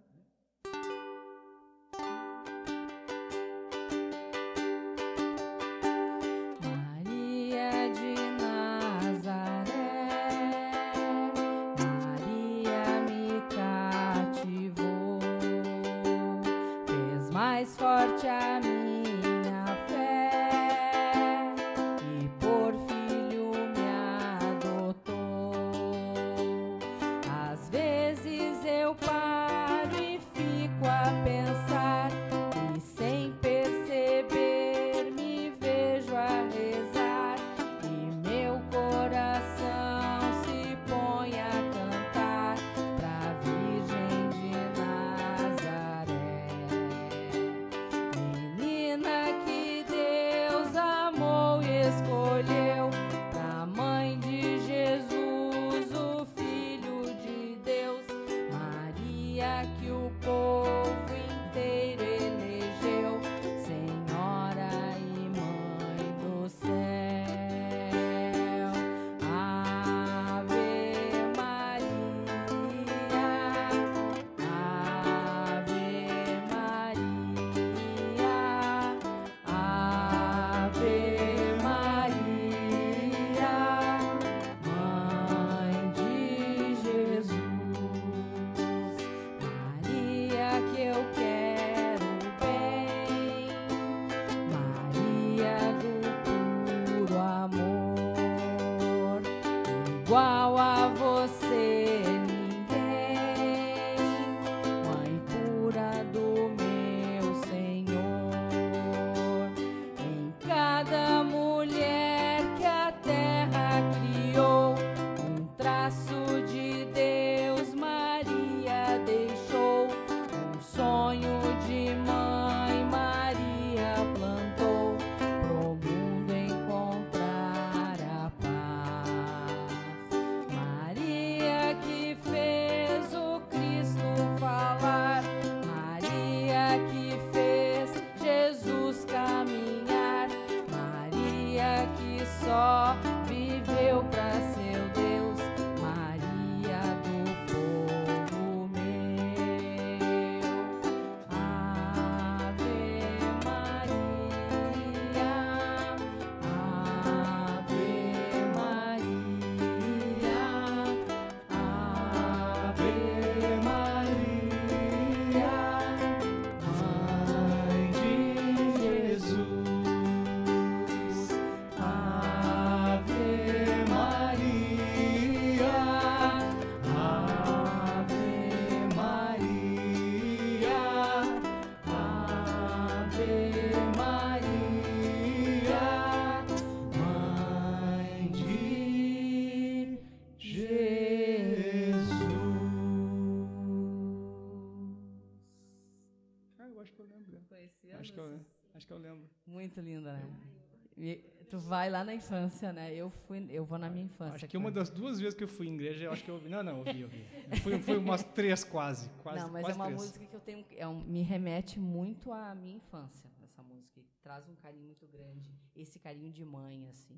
Vai 201.70 201.88
lá 201.90 202.04
na 202.04 202.16
infância, 202.16 202.74
né? 202.74 202.94
Eu 202.94 203.12
fui, 203.12 203.46
eu 203.52 203.64
vou 203.64 203.78
na 203.78 203.90
minha 203.90 204.06
infância. 204.06 204.36
Acho 204.36 204.48
que 204.48 204.58
uma 204.58 204.72
das 204.72 204.90
duas 204.90 205.20
vezes 205.20 205.36
que 205.36 205.44
eu 205.44 205.48
fui 205.48 205.68
em 205.68 205.76
igreja, 205.76 206.06
eu 206.06 206.12
acho 206.12 206.24
que 206.24 206.32
eu 206.32 206.36
ouvi. 206.36 206.50
Não, 206.50 206.64
não, 206.64 206.80
ouvi, 206.80 207.04
ouvi. 207.04 207.24
Eu 207.52 207.58
fui, 207.58 207.80
fui 207.80 207.98
umas 207.98 208.24
três 208.24 208.64
quase, 208.64 209.10
quase. 209.22 209.46
Não, 209.46 209.52
mas 209.52 209.62
quase 209.62 209.78
é 209.78 209.82
uma 209.82 209.86
três. 209.86 210.02
música 210.02 210.26
que 210.26 210.36
eu 210.36 210.40
tenho, 210.40 210.66
é 210.76 210.88
um, 210.88 211.00
me 211.02 211.22
remete 211.22 211.80
muito 211.80 212.34
à 212.34 212.56
minha 212.56 212.78
infância. 212.78 213.30
Essa 213.44 213.62
música 213.62 214.02
traz 214.24 214.50
um 214.50 214.56
carinho 214.56 214.86
muito 214.88 215.08
grande, 215.08 215.54
esse 215.76 216.00
carinho 216.00 216.32
de 216.32 216.44
mãe, 216.44 216.88
assim. 216.90 217.18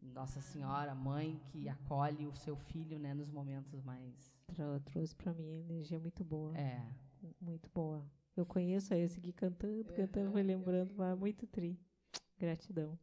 Nossa 0.00 0.40
Senhora, 0.40 0.94
mãe 0.94 1.40
que 1.48 1.68
acolhe 1.68 2.26
o 2.26 2.34
seu 2.36 2.56
filho, 2.56 2.98
né, 2.98 3.12
nos 3.12 3.30
momentos 3.30 3.82
mais. 3.82 4.32
Trouxe 4.84 5.16
para 5.16 5.32
mim 5.32 5.60
energia 5.60 5.98
muito 5.98 6.22
boa. 6.22 6.56
É. 6.56 6.80
Muito 7.40 7.68
boa. 7.74 8.04
Eu 8.36 8.44
conheço 8.44 8.92
aí, 8.92 9.02
eu 9.02 9.08
segui 9.08 9.32
cantando, 9.32 9.92
cantando, 9.94 10.30
foi 10.30 10.42
lembrando, 10.42 10.94
mas 10.94 11.18
muito 11.18 11.46
tri. 11.46 11.78
Gratidão. 12.38 12.98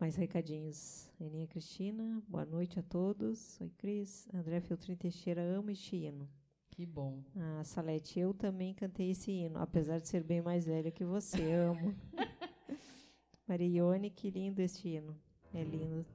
Mais 0.00 0.14
recadinhos. 0.16 1.10
Aninha 1.20 1.46
Cristina, 1.48 2.22
boa 2.28 2.44
noite 2.44 2.78
a 2.78 2.82
todos. 2.82 3.60
Oi, 3.60 3.70
Cris. 3.76 4.28
André 4.32 4.60
Filtrin 4.60 4.94
Teixeira, 4.96 5.42
amo 5.42 5.70
este 5.70 5.96
hino. 5.96 6.28
Que 6.70 6.86
bom. 6.86 7.24
Ah, 7.36 7.64
Salete, 7.64 8.20
eu 8.20 8.32
também 8.32 8.72
cantei 8.72 9.10
esse 9.10 9.32
hino, 9.32 9.58
apesar 9.58 9.98
de 9.98 10.06
ser 10.06 10.22
bem 10.22 10.40
mais 10.40 10.64
velha 10.66 10.92
que 10.92 11.04
você, 11.04 11.50
amo. 11.52 11.92
Marione, 13.48 14.10
que 14.10 14.30
lindo 14.30 14.62
este 14.62 14.88
hino. 14.88 15.16
É 15.52 15.64
lindo. 15.64 16.06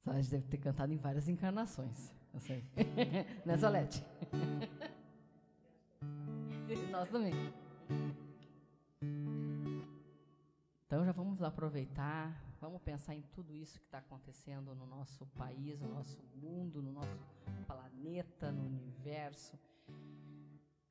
Salete 0.00 0.30
deve 0.30 0.48
ter 0.48 0.58
cantado 0.58 0.92
em 0.92 0.96
várias 0.96 1.28
encarnações. 1.28 2.12
Eu 2.34 2.40
sei. 2.50 2.64
né, 3.46 3.56
Salete? 3.56 4.04
Nós 6.90 7.08
também. 7.08 7.32
Já 11.10 11.14
vamos 11.14 11.42
aproveitar, 11.42 12.40
vamos 12.60 12.80
pensar 12.82 13.16
em 13.16 13.22
tudo 13.34 13.52
isso 13.52 13.80
que 13.80 13.84
está 13.84 13.98
acontecendo 13.98 14.76
no 14.76 14.86
nosso 14.86 15.26
país, 15.26 15.80
no 15.80 15.88
nosso 15.88 16.22
mundo, 16.36 16.80
no 16.80 16.92
nosso 16.92 17.18
planeta, 17.66 18.52
no 18.52 18.64
universo. 18.64 19.58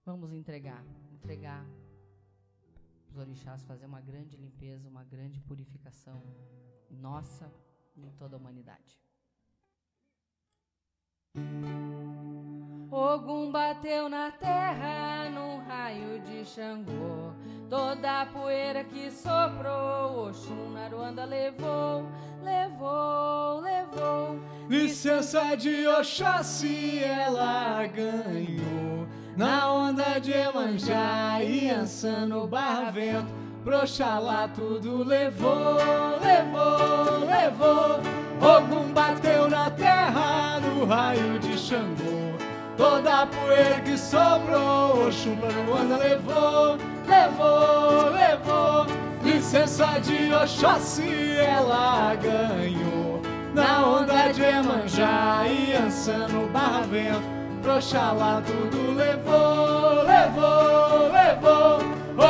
Vamos 0.03 0.33
entregar, 0.33 0.83
entregar 1.13 1.65
os 3.07 3.15
orixás, 3.15 3.63
fazer 3.63 3.85
uma 3.85 4.01
grande 4.01 4.35
limpeza, 4.35 4.89
uma 4.89 5.05
grande 5.05 5.39
purificação 5.39 6.21
nossa 6.89 7.49
e 7.95 8.05
em 8.05 8.11
toda 8.11 8.35
a 8.35 8.39
humanidade. 8.39 9.01
Ogum 12.91 13.51
bateu 13.51 14.09
na 14.09 14.31
terra 14.31 15.29
num 15.29 15.59
raio 15.67 16.19
de 16.21 16.43
Xangô. 16.43 17.33
Toda 17.69 18.21
a 18.21 18.25
poeira 18.25 18.83
que 18.83 19.11
soprou, 19.11 20.29
Oxum 20.29 20.71
na 20.73 20.87
Ruanda 20.87 21.23
levou, 21.23 22.03
levou, 22.41 23.59
levou. 23.61 24.39
Licença 24.67 25.55
de 25.55 25.87
Oxóssi 25.87 27.03
ela 27.03 27.85
ganhou. 27.85 29.07
Na 29.37 29.71
onda 29.71 30.17
de 30.19 30.31
Emanjá 30.31 31.43
e 31.43 31.69
Ançã 31.69 32.27
Barravento. 32.47 33.31
Proxalá 33.63 34.47
tudo 34.47 35.03
levou, 35.03 35.77
levou, 36.23 37.25
levou. 37.27 37.99
Ogum 38.41 38.91
bateu 38.93 39.47
na 39.47 39.69
terra 39.69 40.59
no 40.59 40.85
raio 40.85 41.37
de 41.37 41.55
Xangô. 41.55 42.18
Toda 42.79 43.23
a 43.23 43.27
poeira 43.27 43.81
que 43.81 43.97
sobrou, 43.97 45.09
pra 45.37 45.49
Luanda 45.67 45.97
levou, 45.97 46.77
levou, 47.05 48.09
levou. 48.09 48.85
Licença 49.21 49.99
de 49.99 50.33
Oxóssi 50.33 51.35
ela 51.39 52.15
ganhou. 52.15 53.21
Na 53.53 53.85
onda 53.85 54.31
de 54.31 54.43
Emanjá 54.43 55.43
e 55.45 55.75
Ançã 55.75 56.25
no 56.29 56.47
Barravento. 56.47 57.21
Proxalá 57.61 58.41
tudo 58.45 58.95
levou, 58.95 60.05
levou, 60.05 61.11
levou. 61.11 61.79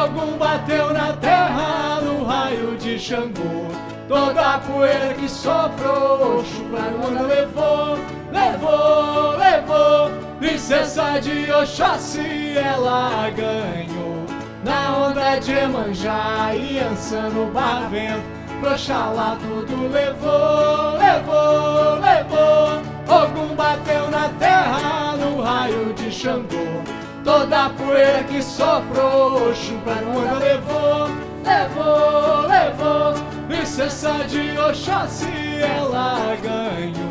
Ogum 0.04 0.36
bateu 0.40 0.92
na 0.92 1.14
terra 1.14 2.02
no 2.02 2.24
raio 2.24 2.76
de 2.76 2.98
Xangô. 2.98 3.68
Toda 4.08 4.56
a 4.56 4.58
poeira 4.58 5.14
que 5.14 5.30
soprou, 5.30 6.44
Chuparuana 6.44 7.22
levou, 7.22 8.00
levou, 8.32 9.38
levou. 9.38 10.29
Licença 10.42 11.20
de 11.20 11.52
Oxóssi 11.52 12.58
ela 12.58 13.30
ganhou. 13.32 14.26
Na 14.64 14.98
onda 14.98 15.38
de 15.38 15.52
Emanjá 15.52 16.56
e 16.56 16.80
Ançã 16.80 17.30
no 17.30 17.52
Barvento. 17.52 18.24
Proxalá 18.62 19.38
tudo 19.42 19.90
levou, 19.90 20.98
levou, 20.98 22.00
levou. 22.00 22.82
Ogum 23.10 23.54
bateu 23.56 24.10
na 24.10 24.30
terra 24.40 25.18
no 25.18 25.42
raio 25.42 25.94
de 25.94 26.10
Xangô. 26.10 26.84
Toda 27.26 27.66
a 27.66 27.70
poeira 27.72 28.24
que 28.24 28.42
soprou, 28.42 29.54
Chuparuana 29.54 30.40
levou, 30.40 31.10
levou, 31.44 32.48
levou. 32.48 33.14
Licença 33.50 34.24
de 34.26 34.58
Oxóssi 34.58 35.62
ela 35.62 36.38
ganhou 36.42 37.09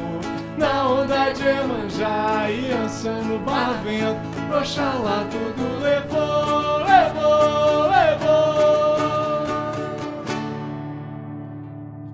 Na 0.59 0.89
onda 0.91 1.33
de 1.33 1.45
Emanjá 1.47 2.51
e 2.51 2.73
Ançã 2.73 3.23
no 3.23 3.39
Barvento 3.45 4.39
Oxalá 4.61 5.29
tudo 5.31 5.79
levou, 5.81 6.79
levou, 6.79 7.87
levou. 7.87 8.99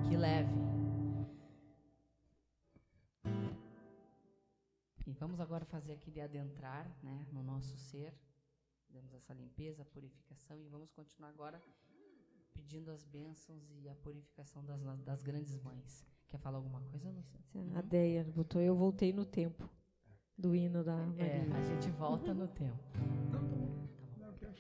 Que 0.08 0.16
leve. 0.16 0.52
E 5.06 5.12
vamos 5.14 5.40
agora 5.40 5.64
fazer 5.64 5.92
aquele 5.92 6.20
adentrar 6.20 6.86
né, 7.02 7.26
no 7.32 7.42
nosso 7.42 7.76
ser. 7.78 8.12
Damos 8.90 9.14
essa 9.14 9.32
limpeza, 9.32 9.84
purificação 9.86 10.60
E 10.60 10.68
vamos 10.68 10.90
continuar 10.90 11.30
agora 11.30 11.62
pedindo 12.52 12.90
as 12.90 13.04
bênçãos 13.04 13.70
e 13.70 13.88
a 13.88 13.94
purificação 13.94 14.62
das, 14.64 14.82
das 15.00 15.22
grandes 15.22 15.58
mães. 15.62 16.13
Quer 16.34 16.40
falar 16.40 16.56
alguma 16.56 16.80
coisa, 16.90 17.08
Luciana? 17.10 17.78
A 17.78 17.80
Deia 17.80 18.26
botou 18.34 18.60
Eu 18.60 18.74
Voltei 18.74 19.12
no 19.12 19.24
Tempo, 19.24 19.70
do 20.36 20.52
hino 20.52 20.82
da 20.82 20.94
é, 20.94 20.96
Maria. 20.96 21.24
É, 21.24 21.46
a 21.56 21.62
gente 21.62 21.90
volta 21.90 22.34
no 22.34 22.48
tempo. 22.48 22.76
Tá 23.30 23.38
bom. 23.38 23.86
Tá 24.18 24.26
bom. 24.28 24.54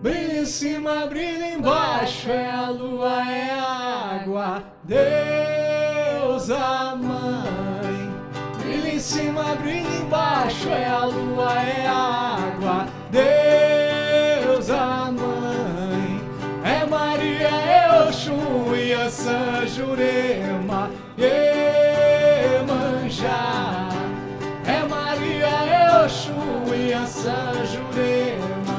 Brilha 0.00 0.40
em 0.40 0.46
cima, 0.46 1.06
brilha 1.06 1.54
embaixo, 1.54 2.30
é 2.30 2.48
a 2.48 2.70
lua, 2.70 3.28
é 3.28 3.50
a 3.50 4.20
água, 4.20 4.62
Deus 4.84 6.48
a 6.48 6.94
mãe. 6.94 8.12
Brilha 8.62 8.94
em 8.94 9.00
cima, 9.00 9.56
brilha 9.56 9.96
embaixo, 9.96 10.68
é 10.68 10.86
a 10.86 11.06
lua, 11.06 11.60
é 11.60 11.86
a 11.88 11.96
água, 11.96 12.86
Oxum 19.12 19.12
a 19.12 19.14
San 19.14 19.66
Jurema, 19.66 20.90
Iemanjá. 21.18 22.78
É 24.64 24.82
Maria, 24.88 25.46
é 25.46 26.04
Oxum 26.04 26.74
e 26.74 26.94
a 26.94 27.06
San 27.06 27.52
Jurema, 27.66 28.78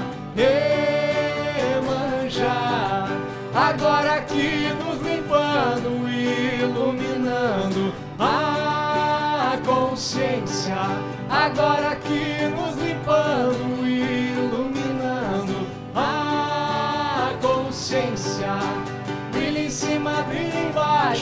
Iemanjá. 2.26 3.08
Agora 3.54 4.14
aqui 4.16 4.70
nos 4.84 5.00
limpando 5.08 6.10
e 6.10 6.62
iluminando 6.62 7.94
a 8.18 9.60
consciência. 9.64 10.82
Agora 11.30 11.90
aqui 11.90 12.13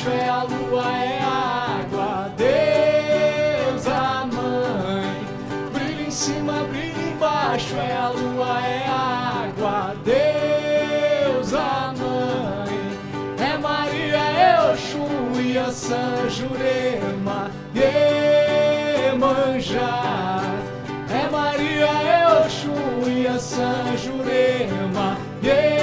é 0.10 0.30
a 0.30 0.44
lua, 0.44 0.84
é 0.98 1.20
a 1.22 1.80
água, 1.82 2.32
Deus 2.38 3.88
a 3.88 4.26
mãe. 4.26 5.26
Brilha 5.74 6.08
em 6.08 6.12
cima, 6.12 6.64
brilha 6.64 7.02
embaixo, 7.12 7.76
é 7.76 7.96
a 7.96 8.10
lua, 8.10 8.62
é 8.66 8.86
a 8.88 9.44
água, 9.46 9.96
Deus 10.04 11.54
a 11.54 11.94
mãe. 11.98 12.98
É 13.38 13.58
Maria, 13.58 14.18
é 14.18 14.72
Oxum 14.72 15.40
e 15.40 15.58
a 15.58 15.72
San 15.72 16.30
Jurema, 16.30 17.52
Iemanjá. 19.06 20.42
É 21.10 21.30
Maria, 21.30 21.86
é 21.86 22.28
Oxum 22.46 23.08
e 23.08 23.28
a 23.28 23.38
San 23.38 23.96
Jurema, 23.98 25.18
Iemanjá. 25.44 25.81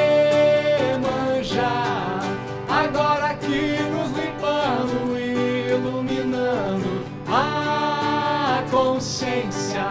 Consciência. 9.29 9.83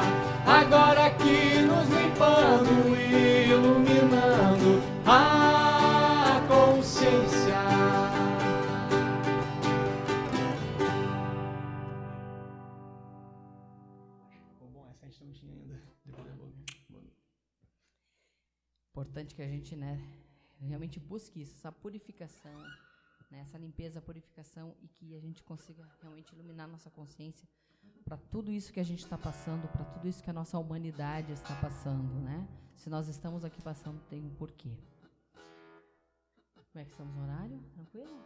Agora 0.46 1.06
aqui 1.08 1.62
nos 1.62 1.88
limpando 1.90 2.98
e 2.98 3.50
iluminando 3.52 4.82
a 5.06 6.42
consciência. 6.48 7.58
Bom, 14.74 14.88
essa 14.90 15.06
a 15.06 15.10
gente 15.10 15.24
não 15.24 15.34
tinha 15.34 15.54
ainda. 15.54 15.82
Importante 18.90 19.36
que 19.36 19.42
a 19.44 19.48
gente, 19.48 19.76
né, 19.76 20.02
realmente 20.60 21.00
busque 21.00 21.42
isso, 21.42 21.54
essa 21.54 21.72
purificação, 21.72 22.60
né, 23.30 23.42
essa 23.42 23.58
limpeza, 23.58 24.02
purificação 24.02 24.76
e 24.82 24.88
que 24.88 25.16
a 25.16 25.20
gente 25.20 25.44
consiga 25.44 25.88
realmente 26.02 26.34
iluminar 26.34 26.68
nossa 26.68 26.90
consciência 26.90 27.48
para 28.08 28.16
tudo 28.16 28.50
isso 28.50 28.72
que 28.72 28.80
a 28.80 28.84
gente 28.84 29.04
está 29.04 29.18
passando, 29.18 29.68
para 29.68 29.84
tudo 29.84 30.08
isso 30.08 30.24
que 30.24 30.30
a 30.30 30.34
nossa 30.34 30.58
humanidade 30.58 31.34
está 31.34 31.54
passando, 31.56 32.14
né? 32.22 32.48
Se 32.74 32.90
nós 32.90 33.10
estamos 33.10 33.44
aqui 33.44 33.62
passando, 33.62 34.00
tem 34.10 34.24
um 34.24 34.34
porquê. 34.36 34.72
Como 36.72 36.82
é 36.82 36.86
que 36.86 36.92
estamos 36.92 37.14
no 37.14 37.24
horário? 37.24 37.62
Tranquilo? 37.74 38.24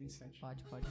8h27. 0.00 0.38
Pode, 0.38 0.62
pode. 0.64 0.86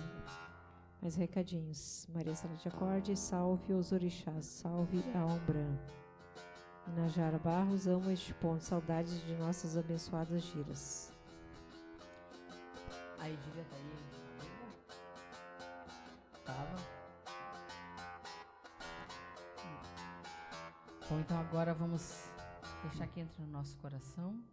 Mais 1.02 1.16
recadinhos. 1.16 2.06
Maria 2.14 2.36
Sara 2.36 2.56
de 2.56 2.68
Acorde, 2.68 3.16
salve 3.16 3.72
os 3.74 3.94
orixás, 3.94 4.46
salve 4.46 5.02
a 5.14 5.26
Ombran. 5.26 5.78
Inajara 6.88 7.40
Barros, 7.40 7.88
amo 7.88 8.12
este 8.12 8.34
ponto, 8.34 8.66
saudades 8.66 9.26
de 9.26 9.34
nossas 9.36 9.78
abençoadas 9.78 10.44
giras. 10.44 11.10
A 13.18 13.30
Edília 13.30 13.64
tá 13.70 13.78
aí? 13.78 13.92
Tava. 16.44 16.95
Bom, 21.08 21.20
então 21.20 21.38
agora 21.38 21.72
vamos 21.72 22.32
deixar 22.82 23.06
que 23.08 23.20
entre 23.20 23.40
no 23.44 23.52
nosso 23.52 23.78
coração. 23.78 24.44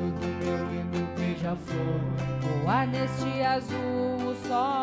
Do 0.00 0.26
meu 0.44 0.58
lindo 0.70 1.00
beija-flor. 1.16 2.00
Voar 2.62 2.86
neste 2.86 3.42
azul, 3.42 4.30
o 4.30 4.48
sol 4.48 4.79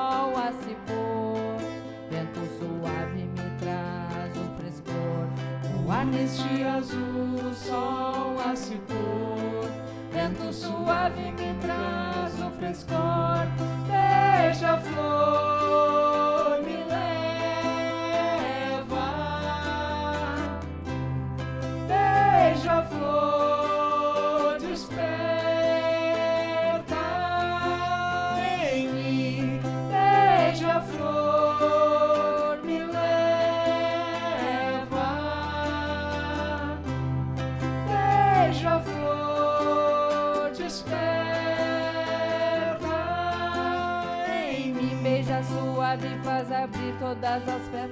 todas 47.08 47.48
as 47.48 47.62
pétalas 47.70 47.87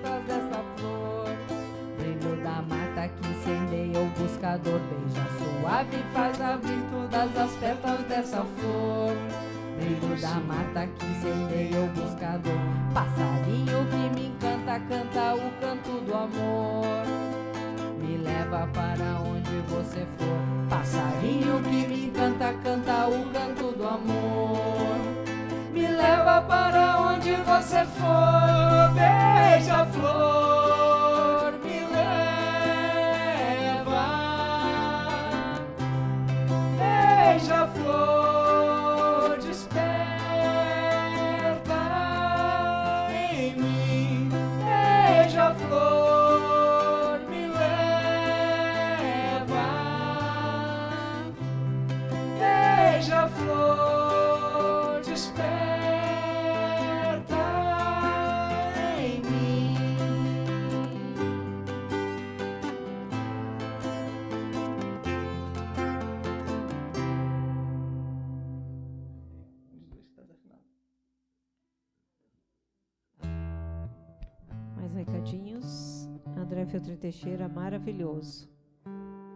Feltrin 76.67 76.97
Teixeira, 76.97 77.47
maravilhoso. 77.47 78.47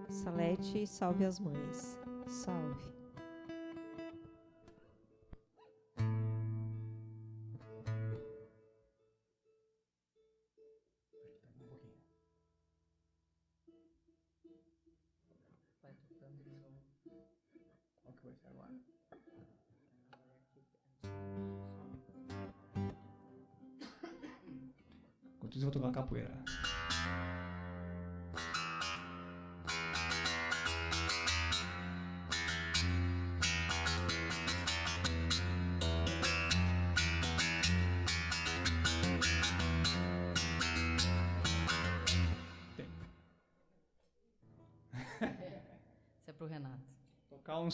Salete, 0.07 0.85
salve 0.85 1.25
as 1.25 1.39
mães. 1.39 1.97
Salve. 2.27 2.98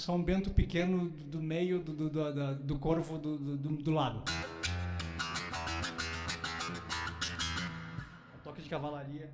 São 0.05 0.21
Bento 0.21 0.51
pequeno 0.51 1.09
do 1.09 1.41
meio 1.41 1.83
do, 1.83 1.91
do, 1.91 2.09
do, 2.11 2.55
do 2.57 2.77
corvo 2.77 3.17
do, 3.17 3.57
do, 3.57 3.69
do 3.77 3.89
lado. 3.89 4.21
toque 8.43 8.61
de 8.61 8.69
cavalaria. 8.69 9.33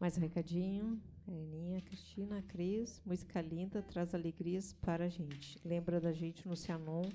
Mais 0.00 0.18
um 0.18 0.20
recadinho. 0.20 1.00
Aninha, 1.28 1.80
Cristina, 1.82 2.42
Cris, 2.48 3.00
música 3.06 3.40
linda, 3.40 3.80
traz 3.80 4.12
alegrias 4.12 4.72
para 4.72 5.04
a 5.04 5.08
gente. 5.08 5.56
Lembra 5.64 6.00
da 6.00 6.12
gente 6.12 6.48
no 6.48 6.56
Cianon, 6.56 7.08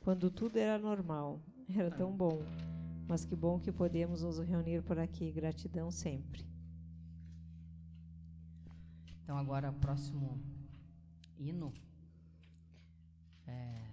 quando 0.00 0.30
tudo 0.30 0.58
era 0.58 0.78
normal. 0.78 1.40
Era 1.74 1.90
tão 1.90 2.14
bom. 2.14 2.42
Mas 3.08 3.24
que 3.24 3.34
bom 3.34 3.58
que 3.58 3.72
podemos 3.72 4.20
nos 4.20 4.38
reunir 4.38 4.82
por 4.82 4.98
aqui. 4.98 5.32
Gratidão 5.32 5.90
sempre. 5.90 6.44
Então, 9.22 9.38
agora, 9.38 9.72
próximo 9.72 10.57
hino. 11.38 11.72
É, 13.46 13.88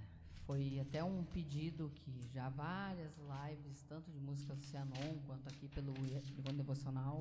foi 0.45 0.79
até 0.79 1.03
um 1.03 1.23
pedido 1.23 1.91
que 1.95 2.27
já 2.33 2.49
várias 2.49 3.13
lives, 3.17 3.83
tanto 3.83 4.11
de 4.11 4.19
música 4.19 4.55
Cianon 4.57 5.19
quanto 5.25 5.47
aqui 5.47 5.67
pelo 5.69 5.93
Livro 5.93 6.53
Devocional, 6.53 7.19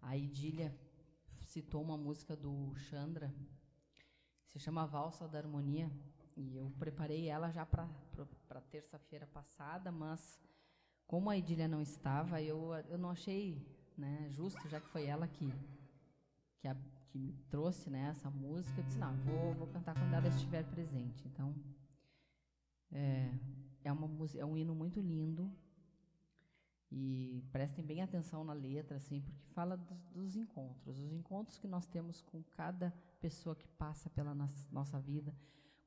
a 0.00 0.16
Idília 0.16 0.74
citou 1.46 1.82
uma 1.82 1.96
música 1.96 2.34
do 2.34 2.74
Chandra, 2.74 3.32
se 4.46 4.58
chama 4.58 4.86
Valsa 4.86 5.28
da 5.28 5.38
Harmonia, 5.38 5.90
e 6.36 6.56
eu 6.56 6.70
preparei 6.78 7.28
ela 7.28 7.50
já 7.50 7.64
para 7.64 7.88
terça-feira 8.70 9.26
passada, 9.26 9.92
mas 9.92 10.40
como 11.06 11.30
a 11.30 11.36
Idília 11.36 11.68
não 11.68 11.82
estava, 11.82 12.40
eu, 12.42 12.74
eu 12.88 12.98
não 12.98 13.10
achei 13.10 13.64
né, 13.96 14.28
justo, 14.30 14.68
já 14.68 14.80
que 14.80 14.88
foi 14.88 15.06
ela 15.06 15.28
que, 15.28 15.52
que, 16.58 16.68
a, 16.68 16.76
que 17.12 17.18
me 17.18 17.34
trouxe 17.50 17.90
né, 17.90 18.08
essa 18.08 18.30
música, 18.30 18.80
eu 18.80 18.84
disse, 18.84 18.98
não, 18.98 19.14
vou, 19.18 19.54
vou 19.54 19.66
cantar 19.66 19.94
quando 19.94 20.14
ela 20.14 20.28
estiver 20.28 20.64
presente. 20.64 21.22
Então, 21.28 21.54
é, 22.90 23.30
é, 23.84 23.92
uma, 23.92 24.08
é 24.34 24.44
um 24.46 24.56
hino 24.56 24.74
muito 24.74 24.98
lindo, 24.98 25.52
e 26.90 27.42
prestem 27.50 27.84
bem 27.84 28.02
atenção 28.02 28.44
na 28.44 28.52
letra, 28.52 28.96
assim, 28.96 29.20
porque 29.20 29.42
fala 29.54 29.76
dos, 29.76 29.98
dos, 30.08 30.36
encontros, 30.36 30.98
os 30.98 31.12
encontros 31.12 31.58
que 31.58 31.66
nós 31.66 31.86
temos 31.86 32.20
com 32.20 32.42
cada 32.50 32.92
pessoa 33.20 33.56
que 33.56 33.66
passa 33.66 34.10
pela 34.10 34.34
nossa 34.70 35.00
vida, 35.00 35.34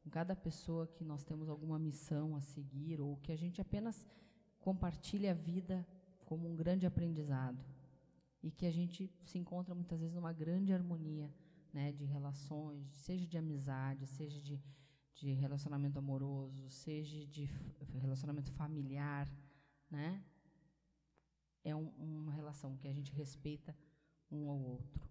com 0.03 0.09
cada 0.09 0.35
pessoa 0.35 0.87
que 0.87 1.03
nós 1.03 1.23
temos 1.23 1.47
alguma 1.47 1.77
missão 1.77 2.35
a 2.35 2.41
seguir, 2.41 2.99
ou 3.01 3.17
que 3.17 3.31
a 3.31 3.35
gente 3.35 3.61
apenas 3.61 4.05
compartilha 4.59 5.31
a 5.31 5.35
vida 5.35 5.87
como 6.25 6.49
um 6.49 6.55
grande 6.55 6.87
aprendizado 6.87 7.63
e 8.45 8.51
que 8.51 8.67
a 8.67 8.71
gente 8.71 9.11
se 9.23 9.39
encontra 9.39 9.73
muitas 9.73 9.99
vezes 9.99 10.13
numa 10.13 10.31
grande 10.31 10.71
harmonia 10.71 11.33
né, 11.73 11.91
de 11.91 12.05
relações, 12.05 12.87
seja 12.91 13.25
de 13.25 13.39
amizade, 13.39 14.05
seja 14.05 14.39
de, 14.39 14.61
de 15.15 15.33
relacionamento 15.33 15.97
amoroso, 15.97 16.69
seja 16.69 17.25
de 17.25 17.45
relacionamento 17.95 18.51
familiar, 18.51 19.27
né? 19.89 20.23
É 21.63 21.75
um, 21.75 21.87
uma 21.97 22.31
relação 22.33 22.77
que 22.77 22.87
a 22.87 22.93
gente 22.93 23.11
respeita 23.13 23.75
um 24.31 24.47
ao 24.47 24.61
outro. 24.61 25.09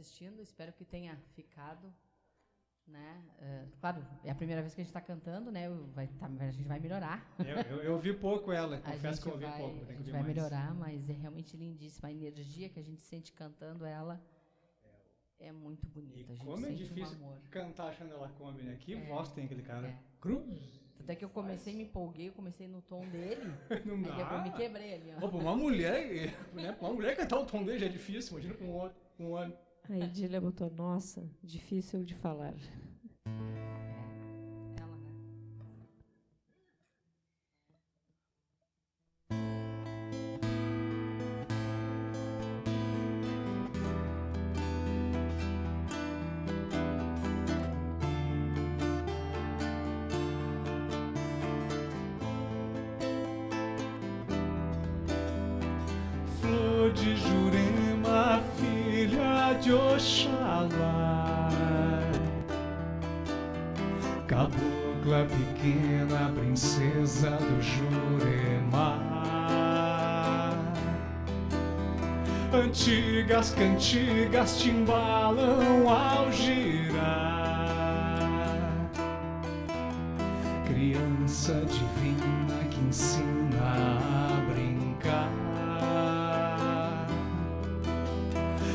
Assistindo, 0.00 0.40
espero 0.40 0.72
que 0.72 0.84
tenha 0.84 1.16
ficado. 1.34 1.92
Né? 2.86 3.22
Uh, 3.38 3.76
claro, 3.80 4.02
é 4.24 4.30
a 4.30 4.34
primeira 4.34 4.62
vez 4.62 4.74
que 4.74 4.80
a 4.80 4.84
gente 4.84 4.88
está 4.88 5.00
cantando, 5.00 5.52
né? 5.52 5.68
Vai 5.94 6.06
tá, 6.06 6.26
a 6.26 6.50
gente 6.50 6.66
vai 6.66 6.80
melhorar. 6.80 7.22
Eu, 7.38 7.76
eu, 7.76 7.82
eu 7.82 7.92
ouvi 7.92 8.14
pouco 8.14 8.50
ela, 8.50 8.78
confesso 8.80 9.20
que 9.20 9.28
eu 9.28 9.32
ouvi 9.34 9.44
vai, 9.44 9.58
pouco. 9.58 9.84
A 9.90 9.92
gente 9.92 10.10
vai 10.10 10.22
mais. 10.22 10.34
melhorar, 10.34 10.74
mas 10.74 11.10
é 11.10 11.12
realmente 11.12 11.54
lindíssima. 11.54 12.08
A 12.08 12.12
energia 12.12 12.70
que 12.70 12.80
a 12.80 12.82
gente 12.82 13.02
sente 13.02 13.30
cantando 13.34 13.84
ela 13.84 14.18
é 15.38 15.52
muito 15.52 15.86
bonita. 15.86 16.32
E 16.32 16.38
como 16.38 16.64
é 16.64 16.70
difícil 16.70 17.18
um 17.22 17.38
cantar 17.50 17.88
achando 17.88 18.14
ela 18.14 18.30
come, 18.30 18.62
né? 18.62 18.76
Que 18.80 18.94
é, 18.94 19.04
voz 19.06 19.30
tem 19.32 19.44
aquele 19.44 19.62
cara. 19.62 19.88
É. 19.88 19.98
Cruz. 20.18 20.80
Até 20.98 21.14
que 21.14 21.24
eu 21.24 21.28
comecei, 21.28 21.74
me 21.74 21.84
empolguei, 21.84 22.28
eu 22.28 22.32
comecei 22.32 22.66
no 22.66 22.80
tom 22.80 23.06
dele. 23.08 23.52
Não 23.84 24.00
dá. 24.00 24.32
eu 24.32 24.42
me 24.42 24.50
quebrei 24.52 24.94
ali, 24.94 25.12
ó. 25.14 25.26
Uma 25.26 25.54
mulher, 25.54 26.34
né? 26.54 26.74
Uma 26.80 26.92
mulher 26.94 27.14
cantar 27.16 27.38
o 27.38 27.44
tom 27.44 27.62
dele 27.64 27.80
já 27.80 27.86
é 27.86 27.90
difícil, 27.90 28.32
imagina 28.32 28.54
com 28.54 28.64
um 28.64 28.90
um 29.18 29.36
ano. 29.36 29.56
A 29.90 29.96
Edília 29.96 30.38
botou, 30.38 30.70
nossa, 30.70 31.26
difícil 31.42 32.04
de 32.04 32.14
falar. 32.14 32.54
Cantigas 73.88 74.66
embalam 74.66 75.88
ao 75.88 76.30
girar. 76.30 77.00
Criança 80.66 81.54
divina 81.66 82.64
que 82.70 82.80
ensina 82.80 83.98
a 84.02 84.52
brincar. 84.52 85.32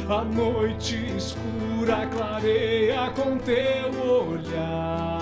A 0.09 0.23
noite 0.23 1.15
escura 1.15 2.07
clareia 2.07 3.11
com 3.11 3.37
teu 3.37 3.91
olhar. 4.29 5.12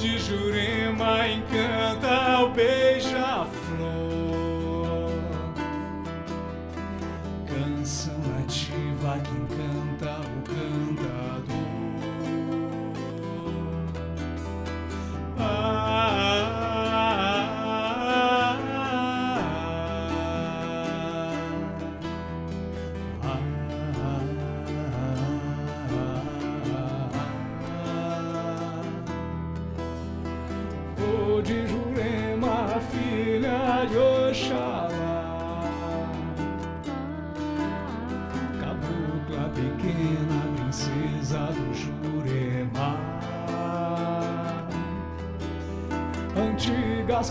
De 0.00 0.18
Jurema 0.18 1.28
encanta 1.28 2.40
o 2.40 2.48
beija-flor. 2.54 3.50
Canção 7.46 8.18
nativa 8.34 9.18
que 9.18 9.30
encanta 9.30 9.79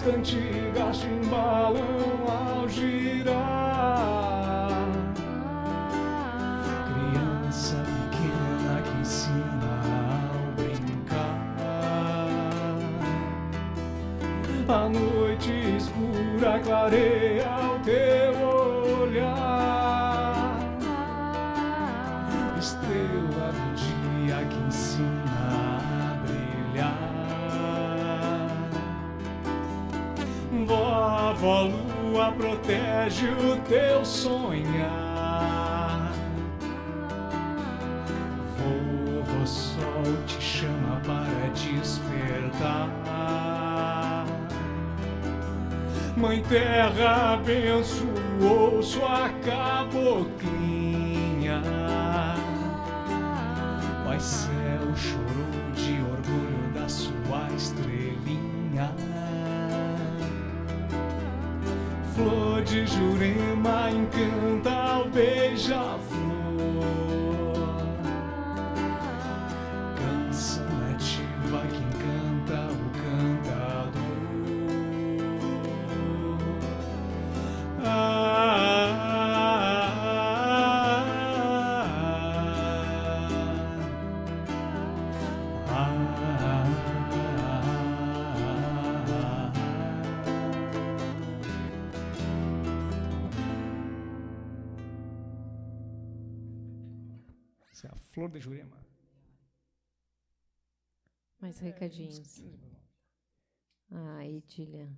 as 0.10 0.16
cantigas 0.16 0.49
terra 46.50 47.34
abençoou 47.34 48.82
sua 48.82 49.30
cabocla. 49.46 50.59
Mais 101.40 101.62
é, 101.62 101.66
recadinhos. 101.66 102.42
Ah, 103.92 104.26
Edília. 104.26 104.90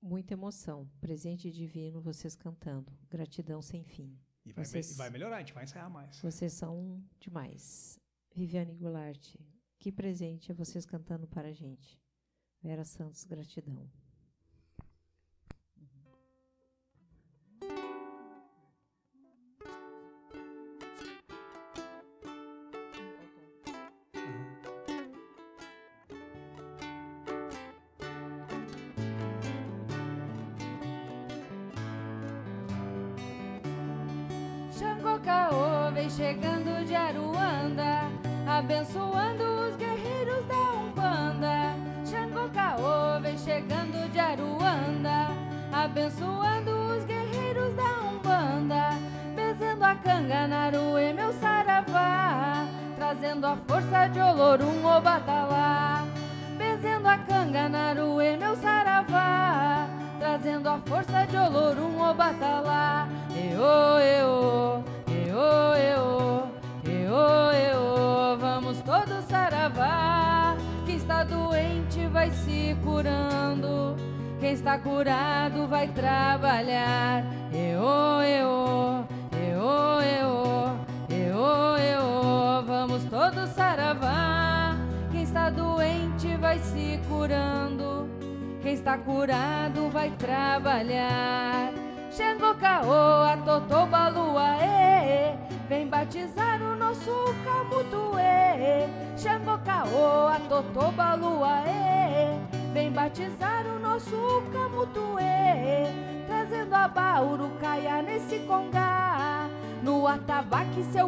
Muita 0.00 0.34
emoção. 0.34 0.90
Presente 1.00 1.50
divino, 1.50 2.00
vocês 2.00 2.34
cantando. 2.34 2.92
Gratidão 3.08 3.60
sem 3.60 3.84
fim. 3.84 4.18
E 4.44 4.52
vai, 4.52 4.64
vocês, 4.64 4.96
vai 4.96 5.10
melhorar, 5.10 5.36
a 5.36 5.40
gente 5.40 5.52
vai 5.52 5.64
ensaiar 5.64 5.90
mais. 5.90 6.18
Vocês 6.20 6.52
são 6.52 7.02
demais. 7.18 7.98
Viviane 8.34 8.74
Goulart, 8.74 9.36
que 9.78 9.92
presente 9.92 10.50
é 10.50 10.54
vocês 10.54 10.86
cantando 10.86 11.26
para 11.26 11.48
a 11.48 11.52
gente. 11.52 12.00
Vera 12.62 12.84
Santos, 12.84 13.24
gratidão. 13.24 13.90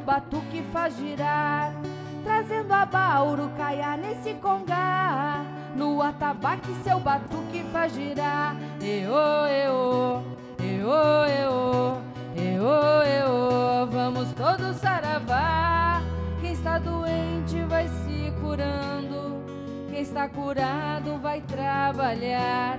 batuque 0.02 0.62
faz 0.72 0.96
girar, 0.96 1.72
trazendo 2.24 2.72
a 2.72 2.84
bauro 2.84 3.50
caia 3.56 3.96
nesse 3.96 4.34
congá. 4.34 5.44
No 5.74 6.02
atabaque 6.02 6.74
seu 6.84 7.00
batuque 7.00 7.64
faz 7.72 7.94
girar, 7.94 8.56
eô, 8.80 9.46
eô, 9.46 10.22
eô, 10.60 11.24
eô, 11.24 11.96
eô, 12.36 13.02
eô. 13.02 13.86
Vamos 13.86 14.32
todos 14.32 14.76
saravar, 14.76 16.02
quem 16.40 16.52
está 16.52 16.78
doente 16.78 17.62
vai 17.68 17.88
se 17.88 18.32
curando, 18.40 19.42
quem 19.88 20.00
está 20.00 20.28
curado 20.28 21.18
vai 21.20 21.40
trabalhar. 21.40 22.78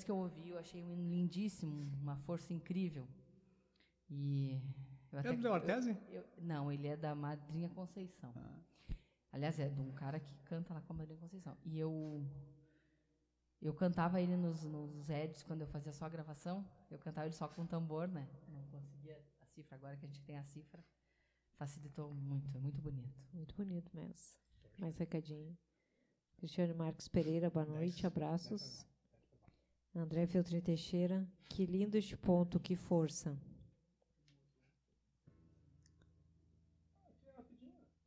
Vez 0.00 0.04
que 0.04 0.10
eu 0.10 0.16
ouvi, 0.16 0.48
eu 0.48 0.58
achei 0.58 0.82
um 0.82 0.90
hino 0.92 1.08
lindíssimo, 1.10 1.72
uma 2.00 2.16
força 2.16 2.52
incrível. 2.52 3.06
E 4.08 4.60
eu 5.12 5.18
É 5.18 5.20
até, 5.20 5.36
do 5.36 5.52
Artese? 5.52 5.90
eu- 6.08 6.14
eu- 6.22 6.24
não, 6.42 6.72
ele 6.72 6.88
é 6.88 6.96
da 6.96 7.14
Madrinha 7.14 7.68
Conceição. 7.68 8.32
Aliás, 9.32 9.58
é 9.60 9.68
de 9.68 9.80
um 9.80 9.92
cara 9.92 10.18
que 10.18 10.34
canta 10.44 10.74
lá 10.74 10.80
com 10.80 10.92
a 10.92 10.96
Madrinha 10.96 11.20
Conceição. 11.20 11.56
E 11.64 11.78
eu 11.78 12.24
eu 13.62 13.74
cantava 13.74 14.20
ele 14.22 14.36
nos, 14.38 14.64
nos 14.64 15.10
Eds 15.10 15.42
quando 15.42 15.60
eu 15.60 15.66
fazia 15.66 15.92
só 15.92 16.06
a 16.06 16.08
gravação. 16.08 16.64
Eu 16.90 16.98
cantava 16.98 17.26
ele 17.26 17.34
só 17.34 17.46
com 17.46 17.66
tambor, 17.66 18.08
né? 18.08 18.26
Não 18.48 18.62
conseguia 18.68 19.22
a 19.42 19.46
cifra. 19.46 19.76
Agora 19.76 19.96
que 19.98 20.06
a 20.06 20.08
gente 20.08 20.22
tem 20.22 20.38
a 20.38 20.44
cifra, 20.44 20.82
facilitou 21.58 22.12
muito. 22.14 22.56
É 22.56 22.58
muito 22.58 22.80
bonito. 22.80 23.20
Muito 23.34 23.54
bonito 23.54 23.94
mesmo. 23.94 24.38
Mais 24.78 24.96
recadinho. 24.96 25.56
Cristiano 26.38 26.74
Marcos 26.74 27.06
Pereira, 27.06 27.50
boa 27.50 27.66
noite, 27.66 28.06
abraços. 28.06 28.86
André 29.94 30.26
Feltrin 30.26 30.60
Teixeira, 30.60 31.26
que 31.48 31.66
lindo 31.66 31.96
este 31.96 32.16
ponto, 32.16 32.60
que 32.60 32.76
força. 32.76 33.36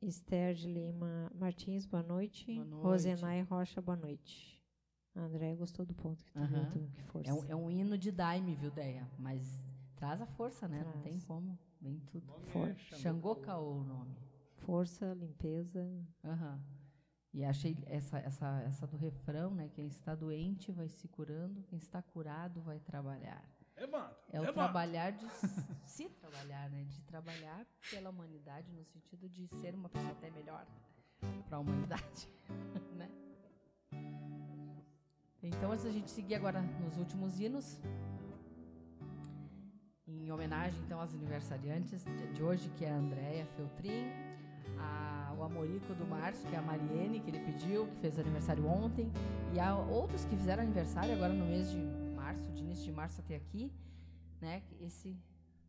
Esther 0.01 0.53
de 0.53 0.67
Lima 0.67 1.31
Martins, 1.36 1.86
boa 1.86 2.03
noite. 2.03 2.53
Boa 2.55 2.65
noite. 2.65 2.84
Rosenay 2.84 3.41
Rocha, 3.41 3.81
boa 3.81 3.95
noite. 3.97 4.61
André 5.15 5.55
gostou 5.55 5.86
do 5.86 5.93
ponto, 5.93 6.23
que 6.25 6.31
tá 6.31 6.41
muito, 6.41 6.79
que 6.95 7.03
força. 7.03 7.29
É 7.29 7.34
um, 7.34 7.43
é 7.45 7.55
um 7.55 7.69
hino 7.69 7.97
de 7.97 8.11
daime, 8.11 8.55
viu, 8.55 8.71
Deia? 8.71 9.07
Mas 9.19 9.61
traz 9.95 10.19
a 10.21 10.25
força, 10.25 10.67
né? 10.67 10.84
Não 10.84 10.91
Traz. 10.91 11.03
tem 11.03 11.19
como. 11.21 11.57
Vem 11.79 11.99
tudo. 11.99 12.25
For- 12.45 12.73
Xangô 12.75 13.36
Caô 13.36 13.79
o 13.79 13.84
nome. 13.84 14.15
Força, 14.57 15.13
limpeza. 15.13 15.88
Aham. 16.23 16.59
E 17.34 17.43
achei 17.43 17.75
essa, 17.88 18.19
essa, 18.19 18.61
essa 18.67 18.86
do 18.86 18.95
refrão, 18.95 19.55
né? 19.55 19.69
Quem 19.73 19.88
está 19.88 20.13
doente 20.13 20.71
vai 20.71 20.88
se 20.88 21.07
curando, 21.07 21.63
quem 21.63 21.79
está 21.79 22.01
curado 22.01 22.61
vai 22.61 22.79
trabalhar. 22.79 23.43
Levanta. 23.75 24.15
É 24.29 24.39
o 24.39 24.41
levanta. 24.41 24.53
trabalhar 24.53 25.11
de 25.11 25.27
se 25.84 26.07
trabalhar, 26.21 26.69
né? 26.69 26.84
De 26.84 27.01
trabalhar 27.01 27.65
pela 27.89 28.11
humanidade 28.11 28.71
no 28.71 28.84
sentido 28.86 29.27
de 29.27 29.47
ser 29.59 29.73
uma 29.73 29.89
pessoa 29.89 30.11
até 30.11 30.29
melhor 30.29 30.65
para 31.47 31.57
a 31.57 31.59
humanidade, 31.59 32.29
né? 32.95 33.09
Então, 35.41 35.71
antes 35.71 35.84
da 35.84 35.91
gente 35.91 36.09
seguir 36.11 36.36
agora 36.36 36.61
nos 36.61 36.97
últimos 36.97 37.39
hinos, 37.39 37.81
em 40.07 40.31
homenagem 40.31 40.79
então 40.84 41.01
aos 41.01 41.13
aniversariantes 41.13 42.03
de, 42.05 42.27
de 42.34 42.43
hoje, 42.43 42.69
que 42.77 42.86
é 42.86 42.91
a 42.91 42.95
Andréia 42.95 43.45
Feltrin, 43.47 44.05
a, 44.77 45.12
o 45.44 45.46
Amorico 45.46 45.94
do 45.94 46.06
Márcio, 46.06 46.48
que 46.50 46.56
é 46.56 46.60
a 46.60 46.62
Mariene, 46.62 47.20
que 47.20 47.30
ele 47.30 47.39
pediu, 47.39 47.88
que 47.88 47.98
fez 47.98 48.18
aniversário 48.18 48.66
ontem, 48.66 49.12
e 49.54 49.60
há 49.60 49.76
outros 49.78 50.24
que 50.26 50.36
fizeram 50.36 50.64
aniversário 50.64 51.14
agora 51.14 51.34
no 51.34 51.46
mês 51.46 51.70
de 51.70 51.78
março, 52.16 52.50
de 52.52 52.62
início 52.64 52.86
de 52.86 52.91
março 52.91 53.20
até 53.22 53.36
aqui, 53.36 53.72
né? 54.41 54.64
Esse 54.80 55.18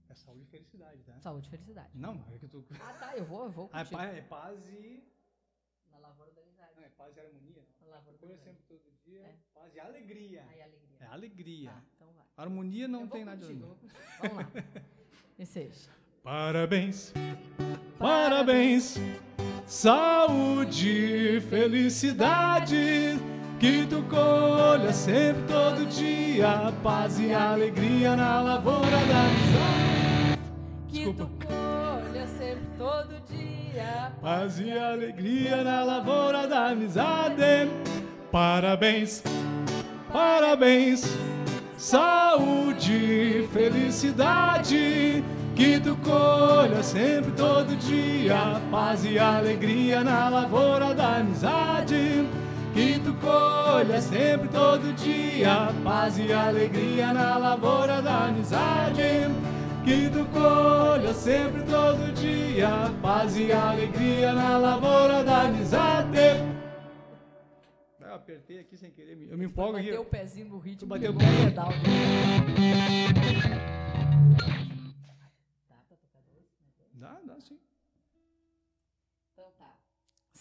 É 0.09 0.14
saúde 0.14 0.45
e 0.45 0.47
felicidade, 0.47 1.03
tá? 1.03 1.18
saúde 1.18 1.47
e 1.49 1.51
felicidade. 1.51 1.89
Não, 1.95 2.25
é 2.33 2.39
que 2.39 2.45
eu 2.45 2.49
tô. 2.49 2.64
Ah, 2.81 2.93
tá, 2.95 3.16
eu 3.16 3.25
vou, 3.25 3.45
eu 3.45 3.51
vou 3.51 3.70
Ah, 3.72 3.81
é 3.81 3.85
paz, 3.85 4.16
é 4.16 4.20
paz 4.22 4.59
e. 4.68 5.03
Na 5.91 5.99
lavoura 5.99 6.31
da 6.33 6.41
amizade. 6.43 6.70
Não, 6.77 6.83
é 6.85 6.89
paz 6.91 7.16
e 7.16 7.20
harmonia. 7.20 7.57
né? 7.62 7.66
Na 7.81 7.87
lavoura 7.97 8.37
sempre 8.39 8.62
todo 8.68 8.83
dia. 9.05 9.22
É. 9.22 9.35
Paz 9.53 9.75
e 9.75 9.81
alegria. 9.81 10.45
Aí, 10.51 10.62
alegria. 10.62 10.97
É 11.01 11.07
alegria. 11.07 11.70
Tá, 11.70 11.83
então 11.97 12.12
vai. 12.12 12.25
Harmonia 12.37 12.87
não 12.87 13.03
Eu 13.03 13.09
tem 13.09 13.25
nada 13.25 13.41
contigo, 13.41 13.61
de 13.61 13.66
contigo. 13.66 13.93
Vamos 14.22 14.37
lá. 14.37 14.51
Deseja. 15.37 15.91
Parabéns, 16.22 17.12
parabéns, 17.99 18.95
saúde, 19.66 21.42
felicidade, 21.48 23.18
que 23.58 23.86
tu 23.86 24.02
colha 24.02 24.92
sempre 24.92 25.42
todo 25.44 25.86
dia, 25.86 26.72
paz 26.82 27.18
e 27.18 27.32
alegria 27.32 28.14
na 28.16 28.40
lavoura 28.40 28.98
da 29.08 29.26
amizade. 29.26 30.38
Que 30.88 31.12
tu 31.12 31.30
colha 31.46 32.26
sempre 32.26 32.66
todo 32.76 33.14
dia. 33.28 34.12
Paz 34.20 34.60
e 34.60 34.70
alegria 34.70 35.64
na 35.64 35.82
lavoura 35.82 36.46
da 36.46 36.68
amizade. 36.68 37.70
Parabéns, 38.30 39.22
parabéns, 40.12 41.04
saúde, 41.76 43.48
felicidade. 43.52 45.24
Que 45.57 45.78
tu 45.78 45.96
colha 45.98 46.82
sempre 46.82 47.30
todo 47.32 47.76
dia, 47.76 48.61
paz 48.72 49.05
e 49.05 49.18
alegria 49.18 50.02
na 50.02 50.28
lavoura 50.28 50.92
da 50.92 51.18
amizade. 51.18 52.28
Que 52.74 52.98
tu 52.98 53.14
colha 53.14 54.00
sempre 54.00 54.48
todo 54.48 54.92
dia, 54.94 55.68
paz 55.84 56.18
e 56.18 56.32
alegria 56.32 57.12
na 57.12 57.38
lavoura 57.38 58.02
da 58.02 58.26
amizade. 58.26 59.30
Que 59.84 60.11
tu 60.11 60.24
colha 60.32 61.14
sempre 61.14 61.62
todo 61.62 62.12
dia, 62.14 62.90
paz 63.00 63.36
e 63.36 63.52
alegria 63.52 64.32
na 64.32 64.59
lavoura 64.59 65.22
da 65.22 65.42
amizade. 65.42 66.18
Eu 68.00 68.14
apertei 68.14 68.59
aqui 68.59 68.76
sem 68.76 68.90
querer, 68.90 69.28
eu 69.30 69.38
me 69.38 69.44
empolgo 69.44 69.76
aqui. 69.76 69.86
Bateu 69.86 70.02
o 70.02 70.07
pezinho 70.07 70.48
no 70.48 70.59
ritmo. 70.59 70.88
Bateu 70.88 71.12
o 71.12 71.14
pedal 71.14 71.68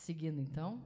Seguindo 0.04 0.42
então. 0.42 0.84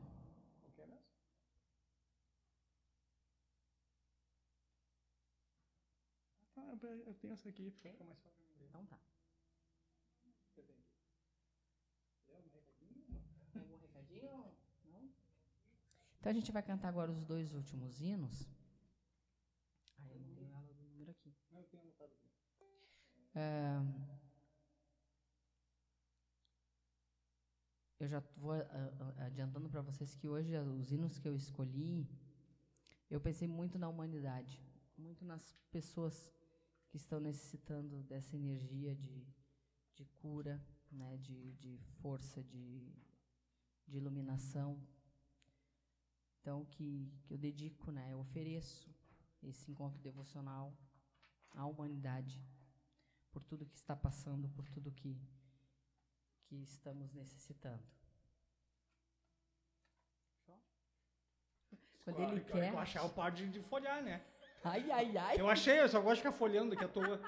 Ah, 6.56 6.78
eu 7.08 7.16
tenho 7.16 7.34
essa 7.34 7.50
aqui, 7.50 7.72
fica 7.72 8.04
mais 8.04 8.20
fácil. 8.20 8.46
Então 8.62 8.86
tá. 8.86 9.00
Algum 13.56 13.78
recadinho? 13.78 14.54
Não? 14.86 15.10
Então 16.20 16.30
a 16.30 16.34
gente 16.34 16.52
vai 16.52 16.62
cantar 16.62 16.90
agora 16.90 17.12
os 17.12 17.24
dois 17.26 17.56
últimos 17.56 18.00
hinos. 18.00 18.48
Ah, 19.98 20.12
eu 20.12 20.20
não 20.20 20.36
tenho 20.36 20.54
ela 20.54 20.74
do 20.74 20.84
número 20.84 21.10
aqui. 21.10 21.34
É, 23.34 23.82
eu 28.00 28.08
já 28.08 28.20
vou 28.38 28.54
ah, 28.54 28.66
ah, 28.72 29.26
adiantando 29.26 29.70
para 29.70 29.82
vocês 29.82 30.14
que 30.16 30.28
hoje 30.28 30.58
os 30.58 30.92
hinos 30.92 31.18
que 31.18 31.28
eu 31.28 31.36
escolhi, 31.36 32.08
eu 33.10 33.20
pensei 33.20 33.48
muito 33.48 33.80
na 33.80 33.90
humanidade, 33.90 34.62
muito 34.98 35.26
nas 35.26 35.56
pessoas 35.72 36.32
que 36.90 36.98
estão 36.98 37.20
necessitando 37.20 38.04
dessa 38.04 38.36
energia 38.36 38.96
de, 38.96 39.26
de 39.96 40.06
cura, 40.06 40.64
né, 40.92 41.18
de, 41.18 41.54
de 41.54 41.78
força, 42.02 42.44
de, 42.44 42.94
de 43.88 43.98
iluminação. 43.98 44.80
Então, 46.40 46.66
que, 46.66 47.12
que 47.24 47.34
eu 47.34 47.38
dedico, 47.38 47.92
né, 47.92 48.14
eu 48.14 48.20
ofereço 48.20 48.90
esse 49.44 49.70
encontro 49.72 50.00
devocional 50.02 50.78
à 51.52 51.66
humanidade, 51.66 52.42
por 53.32 53.44
tudo 53.44 53.66
que 53.66 53.76
está 53.76 53.96
passando, 53.96 54.50
por 54.50 54.68
tudo 54.70 54.92
que, 54.92 55.20
que 56.48 56.56
estamos 56.64 57.14
necessitando. 57.14 57.80
Quando 62.04 62.22
ele 62.24 62.42
quer. 62.42 62.72
Eu 62.74 62.80
achar 62.80 63.04
o 63.06 63.10
par 63.10 63.32
de, 63.32 63.48
de 63.50 63.60
folhar, 63.62 64.02
né? 64.02 64.22
Ai, 64.64 64.90
ai, 64.92 65.18
ai. 65.18 65.36
Eu 65.40 65.50
achei, 65.50 65.80
eu 65.80 65.88
só 65.90 66.00
gosto 66.02 66.16
de 66.16 66.22
ficar 66.24 66.32
folhando 66.32 66.74
aqui 66.74 66.84
à 66.84 66.88
toa. 66.88 67.22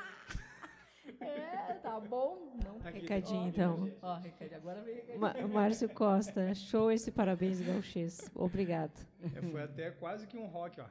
É, 1.21 1.73
tá 1.75 1.99
bom. 1.99 2.55
Não 2.63 2.77
Aqui. 2.87 2.99
Recadinho, 2.99 3.43
Ó, 3.43 3.47
então. 3.47 3.91
Ó, 4.01 4.15
recadinho. 4.17 4.57
Agora 4.57 4.81
vem 4.81 4.95
recadinho. 4.95 5.19
Ma- 5.19 5.33
Márcio 5.47 5.89
Costa, 5.89 6.53
show 6.53 6.91
esse 6.91 7.11
parabéns 7.11 7.59
gauchês. 7.61 8.29
Obrigado. 8.35 8.91
É, 9.35 9.41
foi 9.41 9.63
até 9.63 9.91
quase 9.91 10.27
que 10.27 10.37
um 10.37 10.45
rock, 10.47 10.79
ó. 10.81 10.85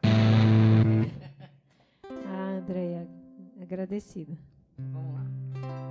Ah, 2.27 2.59
Andréia, 2.59 3.07
agradecida. 3.61 4.37
Vamos 4.77 5.15
lá. 5.15 5.88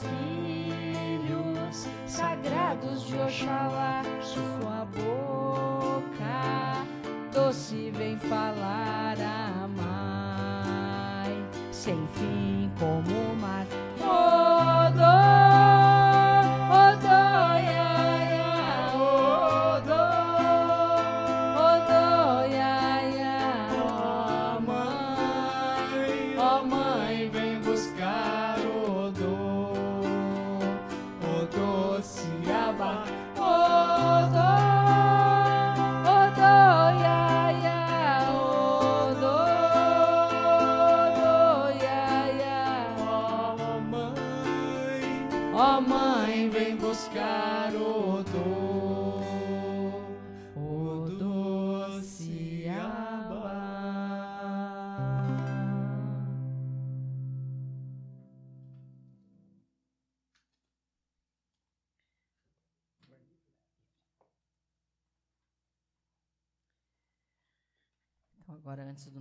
Filhos 0.00 1.86
sagrados 2.06 3.06
de 3.06 3.16
Oxalá, 3.16 4.02
sua 4.20 4.86
boca 4.86 5.38
doce 7.32 7.90
vem 7.96 8.18
falar 8.18 9.16
a 9.20 9.68
mãe, 9.68 11.46
sem 11.72 12.06
fim 12.08 12.70
como 12.78 13.27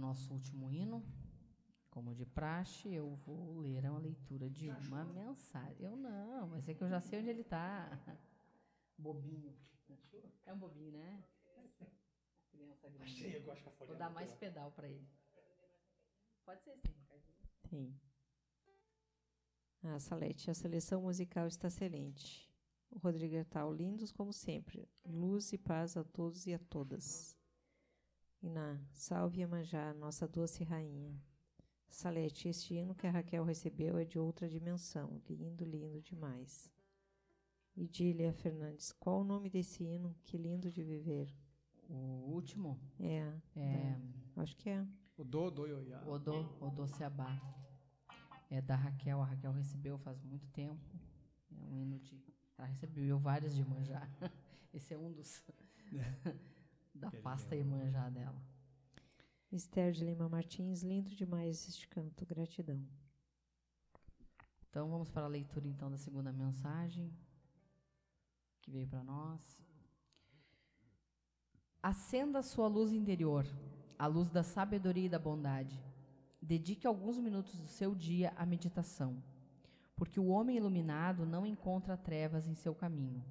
nosso 0.08 0.34
último 0.34 0.72
hino, 0.72 1.06
como 1.90 2.16
de 2.16 2.26
praxe, 2.26 2.94
eu 2.94 3.16
vou 3.26 3.58
ler 3.60 3.86
a 3.86 3.98
leitura 3.98 4.50
de 4.50 4.70
uma 4.70 5.04
mensagem. 5.04 5.86
Eu 5.86 5.98
não, 5.98 6.48
mas 6.48 6.68
é 6.70 6.74
que 6.74 6.82
eu 6.82 6.88
já 6.88 7.02
sei 7.02 7.20
onde 7.20 7.30
ele 7.30 7.42
está. 7.42 7.90
Bobinho. 8.98 9.54
É 10.46 10.54
um 10.54 10.58
bobinho, 10.58 10.94
né? 10.94 11.24
Criança 12.52 12.90
grande. 12.90 13.44
Vou 13.86 13.98
dar 13.98 14.10
mais 14.10 14.34
pedal 14.34 14.72
para 14.72 14.88
ele. 14.88 15.06
Pode 16.46 16.64
ser 16.64 16.78
sim, 16.78 16.94
Ricardinho. 16.94 17.38
Tem. 17.70 18.02
Ah, 19.84 20.00
Salete, 20.00 20.50
a 20.50 20.54
seleção 20.54 21.02
musical 21.02 21.48
está 21.48 21.68
excelente. 21.68 22.50
O 22.90 22.98
Rodrigo 23.00 23.36
Ertal, 23.36 23.74
lindos 23.74 24.14
como 24.14 24.32
sempre. 24.32 24.90
Luz 25.04 25.52
e 25.52 25.58
paz 25.58 25.98
a 25.98 26.04
todos 26.06 26.48
e 26.48 26.54
a 26.54 26.60
todas. 26.60 27.37
Iná, 28.42 28.80
salve 28.92 29.40
Iemanjá, 29.40 29.94
nossa 29.96 30.28
doce 30.28 30.64
rainha. 30.64 31.20
Salete, 31.90 32.50
este 32.50 32.76
hino 32.76 32.94
que 32.94 33.08
a 33.08 33.12
Raquel 33.12 33.44
recebeu 33.44 33.98
é 33.98 34.06
de 34.06 34.20
outra 34.20 34.48
dimensão. 34.48 35.22
Lindo, 35.30 35.66
lindo 35.66 36.02
demais. 36.02 36.72
Idília 37.76 38.34
Fernandes, 38.34 38.92
qual 38.92 39.22
o 39.22 39.24
nome 39.24 39.50
desse 39.50 39.84
hino? 39.84 40.16
Que 40.24 40.38
lindo 40.38 40.70
de 40.70 40.84
viver. 40.84 41.34
O 41.90 42.34
último 42.34 42.80
É, 43.00 43.34
é 43.56 44.02
acho 44.36 44.56
que 44.58 44.70
é. 44.70 44.86
O 45.18 45.24
do, 45.24 45.50
do, 45.50 45.66
ioiá. 45.66 46.04
Odô, 46.06 46.46
Odô 46.60 46.86
Seabá. 46.88 47.40
É 48.50 48.62
da 48.62 48.76
Raquel. 48.76 49.22
A 49.22 49.26
Raquel 49.26 49.52
recebeu 49.52 49.98
faz 49.98 50.22
muito 50.22 50.48
tempo. 50.50 51.00
É 51.52 51.64
um 51.64 51.76
hino 51.76 52.00
de. 52.00 52.22
Ela 52.58 52.68
recebeu 52.68 53.18
vários 53.18 53.56
de 53.56 53.64
manjá. 53.64 54.08
Esse 54.74 54.94
é 54.94 54.98
um 54.98 55.12
dos. 55.12 55.44
da 56.98 57.12
pasta 57.12 57.56
Iemanjá 57.56 58.10
dela. 58.10 58.42
Esther 59.52 59.92
de 59.92 60.04
Lima 60.04 60.28
Martins, 60.28 60.82
lindo 60.82 61.16
demais 61.16 61.68
este 61.68 61.88
canto. 61.88 62.26
Gratidão. 62.26 62.86
Então 64.70 64.90
vamos 64.90 65.10
para 65.10 65.26
a 65.26 65.30
leitura 65.30 65.68
então 65.68 65.90
da 65.90 65.98
segunda 65.98 66.32
mensagem 66.32 67.12
que 68.62 68.72
veio 68.72 68.88
para 68.88 69.04
nós. 69.04 69.64
Acenda 71.82 72.40
a 72.40 72.44
sua 72.44 72.68
luz 72.68 72.92
interior, 72.92 73.46
a 73.98 74.08
luz 74.08 74.30
da 74.30 74.44
sabedoria 74.44 75.06
e 75.06 75.10
da 75.10 75.18
bondade. 75.18 75.82
Dedique 76.42 76.86
alguns 76.86 77.18
minutos 77.18 77.58
do 77.58 77.68
seu 77.68 77.96
dia 77.96 78.34
à 78.36 78.46
meditação, 78.46 79.24
porque 79.96 80.20
o 80.20 80.28
homem 80.28 80.58
iluminado 80.58 81.26
não 81.26 81.46
encontra 81.46 81.96
trevas 81.96 82.48
em 82.48 82.56
seu 82.56 82.76
caminho. 82.76 83.24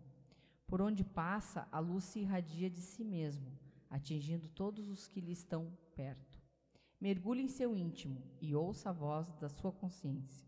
Por 0.67 0.81
onde 0.83 1.05
passa, 1.05 1.69
a 1.71 1.79
luz 1.79 2.05
se 2.05 2.21
irradia 2.21 2.69
de 2.69 2.81
si 2.81 3.05
mesmo, 3.05 3.47
atingindo 3.89 4.49
todos 4.49 4.89
os 4.89 5.07
que 5.07 5.21
lhe 5.21 5.33
estão 5.33 5.73
perto. 5.95 6.41
Mergulhe 7.01 7.43
em 7.43 7.49
seu 7.49 7.77
íntimo 7.77 8.23
e 8.41 8.55
ouça 8.55 8.91
a 8.91 8.93
voz 8.93 9.33
da 9.35 9.49
sua 9.49 9.71
consciência, 9.71 10.47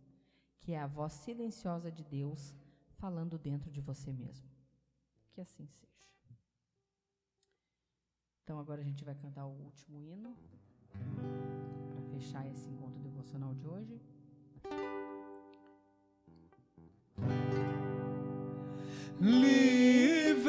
que 0.60 0.72
é 0.72 0.80
a 0.80 0.86
voz 0.86 1.12
silenciosa 1.12 1.92
de 1.92 2.02
Deus 2.02 2.54
falando 2.96 3.38
dentro 3.38 3.70
de 3.70 3.80
você 3.80 4.12
mesmo. 4.12 4.48
Que 5.32 5.40
assim 5.40 5.66
seja. 5.66 5.88
Então 8.42 8.58
agora 8.58 8.80
a 8.80 8.84
gente 8.84 9.04
vai 9.04 9.14
cantar 9.14 9.46
o 9.46 9.52
último 9.52 10.02
hino 10.02 10.34
para 10.90 12.02
fechar 12.10 12.46
esse 12.50 12.68
encontro 12.68 13.00
devocional 13.02 13.54
de 13.54 13.66
hoje 13.68 14.00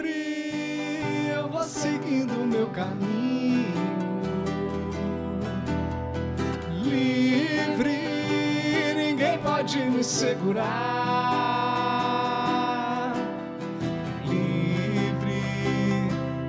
livre, 0.02 1.30
eu 1.36 1.50
vou 1.50 1.64
seguindo 1.64 2.32
o 2.42 2.46
meu 2.46 2.68
caminho. 2.68 3.74
Livre, 6.84 7.98
ninguém 8.96 9.38
pode 9.40 9.80
me 9.80 10.04
segurar. 10.04 10.74
Livre, 14.26 15.44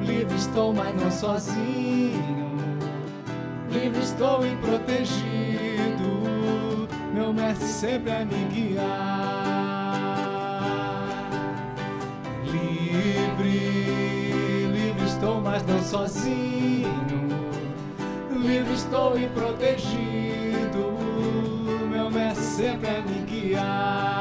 livre 0.01 0.37
estou, 0.37 0.73
mas 0.73 0.95
não 0.95 1.11
sozinho. 1.11 2.51
Livre 3.71 4.01
estou 4.01 4.47
e 4.47 4.57
protegido. 4.57 5.31
Meu 7.13 7.33
mestre 7.33 7.67
sempre 7.67 8.13
a 8.13 8.25
me 8.25 8.45
guiar. 8.47 9.30
Livre, 12.91 14.69
livre 14.73 15.07
estou, 15.07 15.41
mas 15.41 15.65
não 15.65 15.81
sozinho. 15.81 17.29
Livre 18.33 18.75
estou 18.75 19.17
e 19.17 19.29
protegido. 19.29 20.99
Meu 21.89 22.11
mestre 22.11 22.45
sempre 22.45 22.89
a 22.89 23.01
me 23.03 23.23
guiar. 23.27 24.21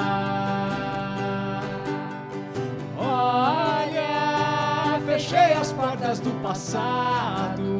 Olha, 2.96 4.02
fechei 5.04 5.54
as 5.54 5.72
portas 5.74 6.20
do 6.20 6.30
passado. 6.44 7.80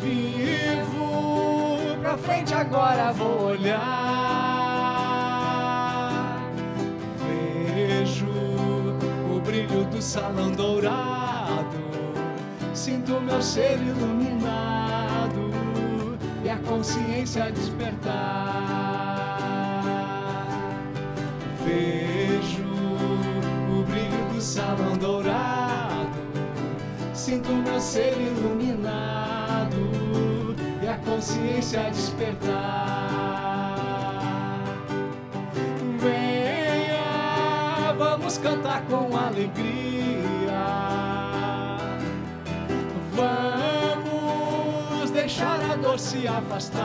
Vivo 0.00 1.96
pra 2.00 2.18
frente 2.18 2.52
agora 2.52 3.12
vou 3.12 3.50
olhar. 3.50 4.31
Brilho 9.72 9.84
do 9.86 10.02
salão 10.02 10.50
dourado. 10.52 11.78
Sinto 12.74 13.20
meu 13.20 13.40
ser 13.40 13.78
iluminado 13.80 15.50
e 16.44 16.50
a 16.50 16.56
consciência 16.58 17.50
despertar. 17.50 18.08
Vejo 21.64 22.64
o 23.70 23.84
brilho 23.84 24.34
do 24.34 24.40
salão 24.40 24.96
dourado. 24.98 26.10
Sinto 27.14 27.52
meu 27.52 27.80
ser 27.80 28.14
iluminado 28.20 29.76
e 30.82 30.88
a 30.88 30.96
consciência 30.98 31.90
despertar. 31.90 33.51
Vamos 38.32 38.38
cantar 38.38 38.82
com 38.86 39.14
alegria. 39.16 40.52
Vamos 43.14 45.10
deixar 45.10 45.60
a 45.70 45.76
dor 45.76 45.98
se 45.98 46.26
afastar. 46.26 46.80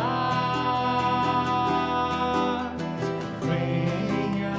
Venha, 3.42 4.58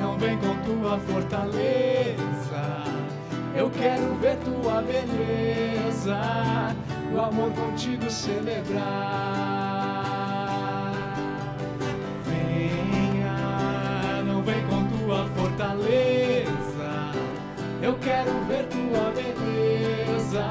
não 0.00 0.18
vem 0.18 0.36
com 0.38 0.56
tua 0.64 0.98
fortaleza. 0.98 2.16
Eu 3.54 3.70
quero 3.70 4.14
ver 4.16 4.38
tua 4.38 4.82
beleza, 4.82 6.20
o 7.14 7.20
amor 7.20 7.52
contigo 7.52 8.10
celebrar. 8.10 9.61
Beleza, 20.32 20.44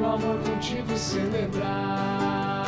o 0.00 0.04
amor 0.04 0.38
contigo 0.42 0.96
celebrar. 0.96 2.66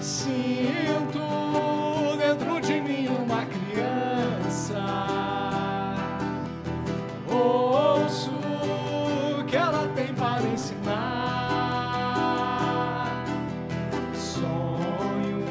Sinto 0.00 1.20
dentro 2.18 2.60
de 2.60 2.80
mim 2.80 3.08
uma 3.08 3.44
criança. 3.46 4.80
Ouço 7.28 8.30
que 9.46 9.56
ela 9.56 9.86
tem 9.94 10.14
para 10.14 10.42
ensinar. 10.46 10.86
Sonho, 14.14 15.44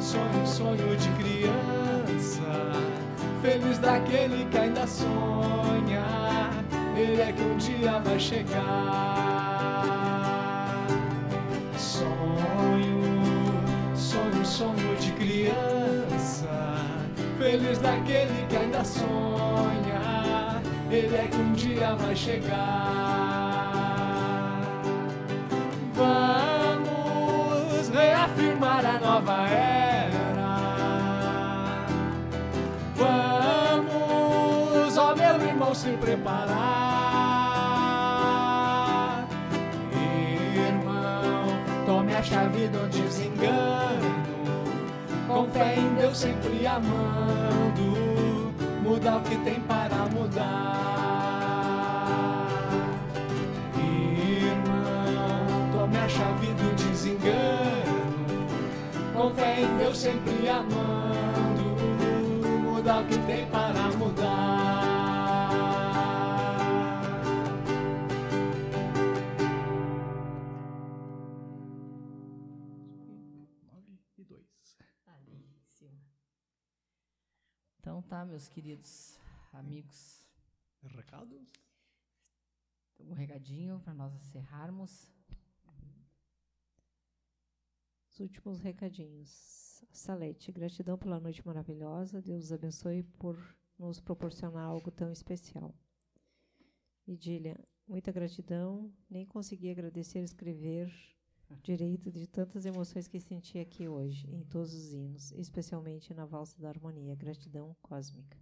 sonho, 0.00 0.46
sonho 0.46 0.96
de 0.96 1.08
criança. 1.10 2.72
Feliz 3.42 3.78
daquele 3.78 4.44
que 4.46 4.58
ainda 4.58 4.86
sonha. 4.86 5.87
Ele 6.98 7.22
é 7.22 7.32
que 7.32 7.42
um 7.42 7.56
dia 7.56 8.00
vai 8.00 8.18
chegar. 8.18 8.58
Sonho, 11.76 13.22
sonho, 13.94 14.44
sonho 14.44 14.96
de 14.96 15.12
criança. 15.12 16.48
Feliz 17.38 17.78
daquele 17.78 18.44
que 18.48 18.56
ainda 18.56 18.82
sonha. 18.82 20.60
Ele 20.90 21.14
é 21.14 21.28
que 21.30 21.36
um 21.36 21.52
dia 21.52 21.94
vai 21.94 22.16
chegar. 22.16 22.58
Vamos 25.94 27.88
reafirmar 27.90 28.84
a 28.84 28.98
nova 28.98 29.46
era. 29.46 30.08
Vamos, 32.96 34.98
ó 34.98 35.14
meu 35.14 35.40
irmão, 35.46 35.72
se 35.72 35.92
preparar. 35.92 36.87
A 42.18 42.22
chave 42.22 42.66
do 42.66 42.88
desengano. 42.88 44.26
Com 45.28 45.48
fé 45.50 45.76
em 45.78 45.94
Deus 45.94 46.18
sempre 46.18 46.66
amando. 46.66 48.52
Muda 48.82 49.18
o 49.18 49.20
que 49.20 49.36
tem 49.38 49.60
para 49.60 49.94
mudar. 50.06 50.44
Irmão, 53.76 55.70
tome 55.72 55.96
a 55.96 56.08
chave 56.08 56.46
do 56.54 56.74
desengano. 56.74 58.48
Com 59.14 59.30
fé 59.34 59.60
em 59.60 59.76
Deus 59.78 59.96
sempre 59.96 60.48
amando. 60.48 61.68
Muda 62.64 62.98
o 62.98 63.04
que 63.04 63.18
tem 63.18 63.46
para 63.46 63.96
mudar. 63.96 64.47
Tá, 78.08 78.24
meus 78.24 78.48
queridos 78.48 79.20
amigos. 79.52 80.26
Recados? 80.82 81.52
Um 82.98 83.12
recadinho 83.12 83.80
para 83.80 83.92
nós 83.92 84.14
encerrarmos. 84.14 85.12
Os 88.08 88.18
últimos 88.18 88.60
recadinhos. 88.60 89.84
Salete, 89.92 90.50
gratidão 90.50 90.96
pela 90.96 91.20
noite 91.20 91.46
maravilhosa. 91.46 92.22
Deus 92.22 92.44
os 92.44 92.52
abençoe 92.52 93.02
por 93.02 93.36
nos 93.78 94.00
proporcionar 94.00 94.64
algo 94.64 94.90
tão 94.90 95.12
especial. 95.12 95.74
Idília, 97.06 97.62
muita 97.86 98.10
gratidão. 98.10 98.90
Nem 99.10 99.26
consegui 99.26 99.70
agradecer 99.70 100.20
e 100.20 100.24
escrever 100.24 100.90
direito 101.56 102.10
de 102.10 102.26
tantas 102.26 102.66
emoções 102.66 103.08
que 103.08 103.20
senti 103.20 103.58
aqui 103.58 103.88
hoje, 103.88 104.28
em 104.30 104.44
todos 104.44 104.72
os 104.74 104.92
hinos, 104.92 105.32
especialmente 105.32 106.14
na 106.14 106.24
valsa 106.24 106.60
da 106.60 106.68
harmonia. 106.68 107.14
Gratidão 107.14 107.76
cósmica. 107.82 108.38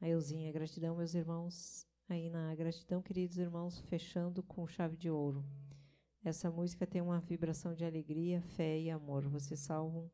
A 0.00 0.08
Euzinha, 0.08 0.52
gratidão, 0.52 0.96
meus 0.96 1.14
irmãos. 1.14 1.86
Aí 2.08 2.30
na 2.30 2.54
gratidão, 2.54 3.02
queridos 3.02 3.38
irmãos, 3.38 3.80
fechando 3.80 4.42
com 4.42 4.66
chave 4.66 4.96
de 4.96 5.10
ouro. 5.10 5.44
Essa 6.22 6.50
música 6.50 6.86
tem 6.86 7.00
uma 7.00 7.20
vibração 7.20 7.74
de 7.74 7.84
alegria, 7.84 8.40
fé 8.42 8.78
e 8.78 8.90
amor. 8.90 9.28
Vocês 9.28 9.60
salvam 9.60 10.10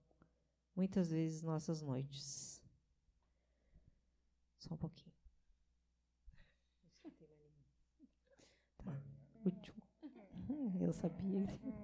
muitas 0.74 1.10
vezes 1.10 1.42
nossas 1.42 1.82
noites. 1.82 2.62
Só 4.58 4.74
um 4.74 4.76
pouquinho. 4.76 5.12
Tá. 8.78 9.02
Último. 9.44 9.82
Eu 10.80 10.92
sabia. 10.92 11.81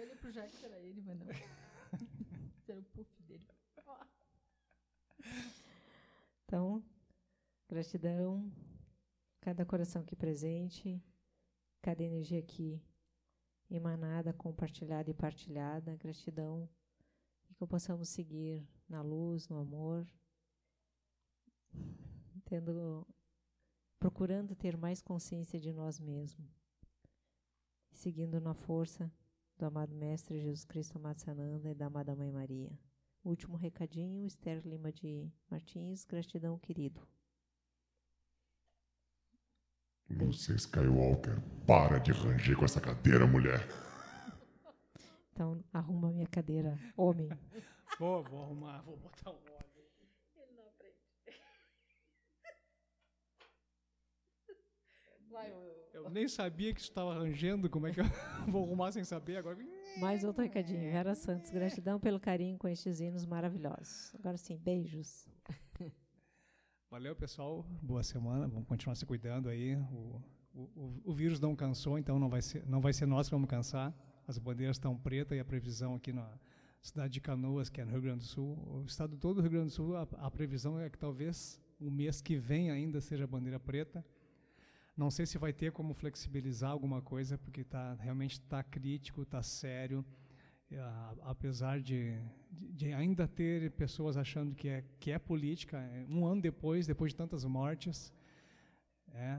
Olhei 0.00 0.16
pro 0.16 0.32
Jack, 0.32 0.64
era 0.64 0.78
ele, 0.78 1.02
mas 1.02 1.18
não. 1.18 1.26
Era 2.66 2.80
o 2.80 2.84
puff 2.84 3.22
dele. 3.24 3.46
Então, 6.44 6.82
gratidão. 7.68 8.50
Cada 9.40 9.66
coração 9.66 10.00
aqui 10.00 10.16
presente, 10.16 11.02
cada 11.82 12.02
energia 12.02 12.38
aqui 12.38 12.82
emanada, 13.68 14.32
compartilhada 14.32 15.10
e 15.10 15.14
partilhada. 15.14 15.96
Gratidão. 15.96 16.66
E 17.50 17.54
que 17.54 17.66
possamos 17.66 18.08
seguir 18.08 18.66
na 18.88 19.02
luz, 19.02 19.48
no 19.48 19.58
amor, 19.58 20.06
tendo, 22.46 23.06
procurando 23.98 24.56
ter 24.56 24.78
mais 24.78 25.02
consciência 25.02 25.60
de 25.60 25.72
nós 25.74 26.00
mesmos, 26.00 26.64
seguindo 27.92 28.40
na 28.40 28.54
força 28.54 29.12
do 29.60 29.66
amado 29.66 29.94
Mestre 29.94 30.40
Jesus 30.40 30.64
Cristo 30.64 30.96
Amado 30.96 31.20
Sananda 31.20 31.70
e 31.70 31.74
da 31.74 31.84
amada 31.86 32.16
Mãe 32.16 32.32
Maria. 32.32 32.70
Último 33.22 33.58
recadinho, 33.58 34.26
Esther 34.26 34.66
Lima 34.66 34.90
de 34.90 35.30
Martins, 35.50 36.02
gratidão, 36.06 36.58
querido. 36.58 37.06
Você, 40.08 40.54
Skywalker, 40.54 41.38
para 41.66 41.98
de 41.98 42.10
ranger 42.10 42.56
com 42.56 42.64
essa 42.64 42.80
cadeira, 42.80 43.26
mulher. 43.26 43.60
Então, 45.30 45.62
arruma 45.74 46.10
minha 46.10 46.26
cadeira, 46.26 46.78
homem. 46.96 47.28
vou, 47.98 48.24
vou 48.24 48.42
arrumar, 48.42 48.80
vou 48.80 48.96
botar 48.96 49.30
um 49.30 49.34
óleo. 49.34 49.90
Ele 50.36 50.52
não 50.56 50.68
aprende. 50.68 50.96
Eu, 55.48 56.04
eu 56.04 56.10
nem 56.10 56.26
sabia 56.28 56.74
que 56.74 56.80
estava 56.80 57.14
rangendo, 57.14 57.68
como 57.70 57.86
é 57.86 57.92
que 57.92 58.00
eu 58.00 58.04
vou 58.48 58.64
arrumar 58.64 58.92
sem 58.92 59.04
saber 59.04 59.36
agora? 59.36 59.58
Mais 59.98 60.24
outro 60.24 60.42
recadinho. 60.42 60.80
Vera 60.80 61.14
Santos, 61.14 61.50
gratidão 61.50 61.98
pelo 62.00 62.18
carinho 62.18 62.58
com 62.58 62.68
estes 62.68 63.00
hinos 63.00 63.24
maravilhosos. 63.24 64.14
Agora 64.16 64.36
sim, 64.36 64.56
beijos. 64.56 65.28
Valeu, 66.90 67.14
pessoal. 67.14 67.64
Boa 67.80 68.02
semana. 68.02 68.48
Vamos 68.48 68.66
continuar 68.66 68.96
se 68.96 69.06
cuidando 69.06 69.48
aí. 69.48 69.76
O, 69.76 70.20
o, 70.52 71.02
o, 71.04 71.12
vírus 71.12 71.38
não 71.38 71.54
cansou, 71.54 71.96
então 71.96 72.18
não 72.18 72.28
vai 72.28 72.42
ser, 72.42 72.66
não 72.66 72.80
vai 72.80 72.92
ser 72.92 73.06
nós 73.06 73.28
que 73.28 73.34
vamos 73.34 73.48
cansar. 73.48 73.94
As 74.26 74.38
bandeiras 74.38 74.76
estão 74.76 74.96
pretas 74.96 75.36
e 75.36 75.40
a 75.40 75.44
previsão 75.44 75.94
aqui 75.94 76.12
na 76.12 76.28
cidade 76.82 77.12
de 77.12 77.20
Canoas, 77.20 77.68
que 77.68 77.80
é 77.80 77.84
no 77.84 77.92
Rio 77.92 78.00
Grande 78.00 78.20
do 78.20 78.24
Sul, 78.24 78.58
o 78.66 78.84
estado 78.84 79.16
todo 79.16 79.36
do 79.36 79.42
Rio 79.42 79.50
Grande 79.50 79.66
do 79.66 79.72
Sul, 79.72 79.96
a, 79.96 80.02
a 80.18 80.30
previsão 80.30 80.80
é 80.80 80.88
que 80.88 80.98
talvez 80.98 81.60
o 81.78 81.90
mês 81.90 82.20
que 82.20 82.36
vem 82.36 82.70
ainda 82.70 83.00
seja 83.00 83.26
bandeira 83.26 83.60
preta. 83.60 84.04
Não 85.00 85.10
sei 85.10 85.24
se 85.24 85.38
vai 85.38 85.52
ter 85.52 85.72
como 85.72 85.94
flexibilizar 85.94 86.70
alguma 86.70 87.00
coisa, 87.00 87.38
porque 87.38 87.64
tá, 87.64 87.84
realmente 88.06 88.32
está 88.32 88.62
crítico, 88.62 89.22
está 89.22 89.42
sério 89.42 90.04
apesar 91.22 91.80
de, 91.80 92.16
de, 92.50 92.92
ainda 92.92 93.26
ter 93.26 93.70
pessoas 93.72 94.16
achando 94.16 94.54
que 94.54 94.68
é, 94.68 94.84
que 95.00 95.10
é 95.10 95.18
política, 95.18 95.78
é, 95.78 96.06
um 96.08 96.26
ano 96.26 96.40
depois, 96.40 96.86
depois 96.86 97.12
de 97.12 97.16
tantas 97.16 97.44
mortes, 97.44 98.12
é, 99.12 99.38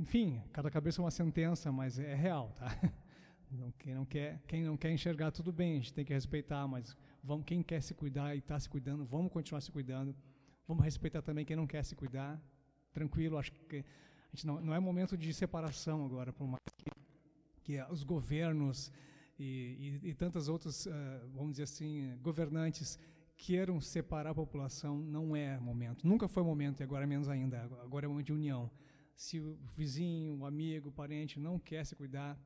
enfim, 0.00 0.40
cada 0.52 0.70
cabeça 0.70 1.00
é 1.00 1.04
uma 1.04 1.10
sentença, 1.10 1.72
mas 1.72 1.98
é 1.98 2.14
real, 2.14 2.52
tá? 2.52 2.68
Quem 3.78 3.94
não 3.94 4.04
quer, 4.04 4.42
quem 4.48 4.64
não 4.64 4.76
quer 4.76 4.90
enxergar 4.90 5.30
tudo 5.30 5.52
bem, 5.52 5.72
a 5.72 5.74
gente 5.76 5.94
tem 5.94 6.04
que 6.04 6.12
respeitar, 6.12 6.66
mas 6.66 6.96
vamos, 7.22 7.44
quem 7.46 7.62
quer 7.62 7.80
se 7.80 7.94
cuidar 7.94 8.34
e 8.34 8.38
está 8.38 8.58
se 8.58 8.68
cuidando, 8.68 9.04
vamos 9.04 9.30
continuar 9.30 9.60
se 9.60 9.70
cuidando. 9.70 10.12
Vamos 10.66 10.82
respeitar 10.82 11.22
também 11.22 11.44
quem 11.44 11.54
não 11.54 11.66
quer 11.66 11.84
se 11.84 11.94
cuidar. 11.94 12.42
Tranquilo, 12.92 13.38
acho 13.38 13.52
que 13.52 13.84
gente 14.34 14.46
não, 14.46 14.60
não 14.60 14.74
é 14.74 14.80
momento 14.80 15.16
de 15.16 15.32
separação 15.32 16.04
agora, 16.04 16.32
por 16.32 16.46
mais 16.46 16.62
que, 16.76 16.90
que 17.62 17.82
os 17.84 18.02
governos 18.02 18.90
e, 19.38 20.00
e, 20.02 20.08
e 20.10 20.14
tantas 20.14 20.48
outras, 20.48 20.86
uh, 20.86 20.90
vamos 21.32 21.52
dizer 21.52 21.62
assim, 21.62 22.18
governantes 22.20 22.98
queiram 23.36 23.80
separar 23.80 24.30
a 24.30 24.34
população, 24.34 24.98
não 24.98 25.34
é 25.36 25.58
momento. 25.58 26.06
Nunca 26.06 26.26
foi 26.28 26.42
momento 26.42 26.80
e 26.80 26.82
agora 26.82 27.06
menos 27.06 27.28
ainda. 27.28 27.62
Agora 27.82 28.06
é 28.06 28.08
momento 28.08 28.26
de 28.26 28.32
união. 28.32 28.70
Se 29.14 29.40
o 29.40 29.56
vizinho, 29.76 30.38
o 30.38 30.46
amigo, 30.46 30.88
o 30.88 30.92
parente 30.92 31.38
não 31.38 31.58
quer 31.58 31.84
se 31.86 31.94
cuidar, 31.94 32.38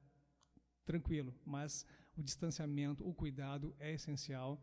tranquilo. 0.84 1.34
Mas 1.44 1.86
o 2.16 2.22
distanciamento, 2.22 3.06
o 3.06 3.14
cuidado 3.14 3.74
é 3.78 3.92
essencial. 3.92 4.62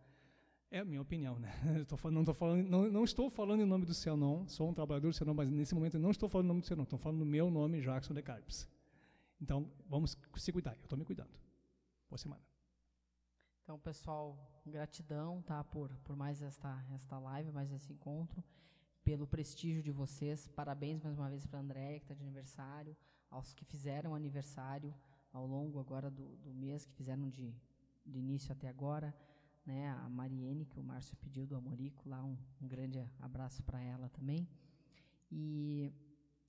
É 0.72 0.80
a 0.80 0.86
minha 0.86 1.02
opinião, 1.02 1.40
né? 1.40 1.52
Não, 1.90 1.98
falando, 2.34 2.68
não, 2.68 2.92
não, 2.92 3.04
estou 3.04 3.30
falando 3.30 3.62
em 3.62 3.66
nome 3.66 3.86
do 3.86 3.94
Cianon, 3.94 4.48
sou 4.48 4.70
um 4.70 4.74
trabalhador 4.74 5.10
do 5.10 5.14
Cianon, 5.14 5.34
mas 5.34 5.50
nesse 5.50 5.74
momento 5.74 5.96
eu 5.96 6.02
não 6.02 6.12
estou 6.12 6.28
falando 6.28 6.46
em 6.46 6.48
nome 6.50 6.62
do 6.62 6.68
Cianon, 6.68 6.84
estou 6.84 7.00
falando 7.00 7.20
no 7.20 7.26
meu 7.26 7.50
nome, 7.50 7.82
Jackson 7.82 8.14
de 8.14 8.22
Carpes. 8.22 8.68
Então, 9.40 9.72
vamos 9.88 10.18
se 10.36 10.52
cuidar, 10.52 10.76
eu 10.76 10.84
estou 10.84 10.98
me 10.98 11.06
cuidando. 11.06 11.30
Boa 12.10 12.18
semana. 12.18 12.42
Então, 13.64 13.80
pessoal, 13.80 14.38
gratidão, 14.66 15.42
tá, 15.42 15.64
por, 15.64 15.90
por 16.04 16.16
mais 16.16 16.42
esta, 16.42 16.84
esta 16.94 17.18
live, 17.20 17.52
mais 17.52 17.72
esse 17.72 17.92
encontro, 17.92 18.44
pelo 19.04 19.26
prestígio 19.26 19.82
de 19.82 19.92
vocês. 19.92 20.48
Parabéns 20.48 21.02
mais 21.02 21.18
uma 21.18 21.30
vez 21.30 21.46
para 21.46 21.60
a 21.60 21.62
Andréia, 21.62 22.00
que 22.00 22.06
está 22.06 22.14
de 22.14 22.22
aniversário, 22.22 22.96
aos 23.30 23.54
que 23.54 23.66
fizeram 23.66 24.14
aniversário 24.14 24.94
ao 25.34 25.46
longo 25.46 25.80
agora 25.80 26.10
do, 26.10 26.38
do 26.38 26.54
mês, 26.54 26.86
que 26.86 26.94
fizeram 26.94 27.30
de, 27.30 27.54
de 28.06 28.20
início 28.20 28.52
até 28.52 28.68
agora. 28.68 29.14
Né, 29.66 29.90
a 29.90 30.08
Mariene, 30.10 30.66
que 30.66 30.80
o 30.80 30.84
Márcio 30.84 31.18
pediu 31.18 31.48
do 31.48 31.56
Amorico, 31.56 32.08
lá 32.08 32.24
um, 32.24 32.38
um 32.62 32.68
grande 32.68 33.04
abraço 33.20 33.64
para 33.64 33.82
ela 33.82 34.10
também. 34.10 34.48
E 35.32 35.92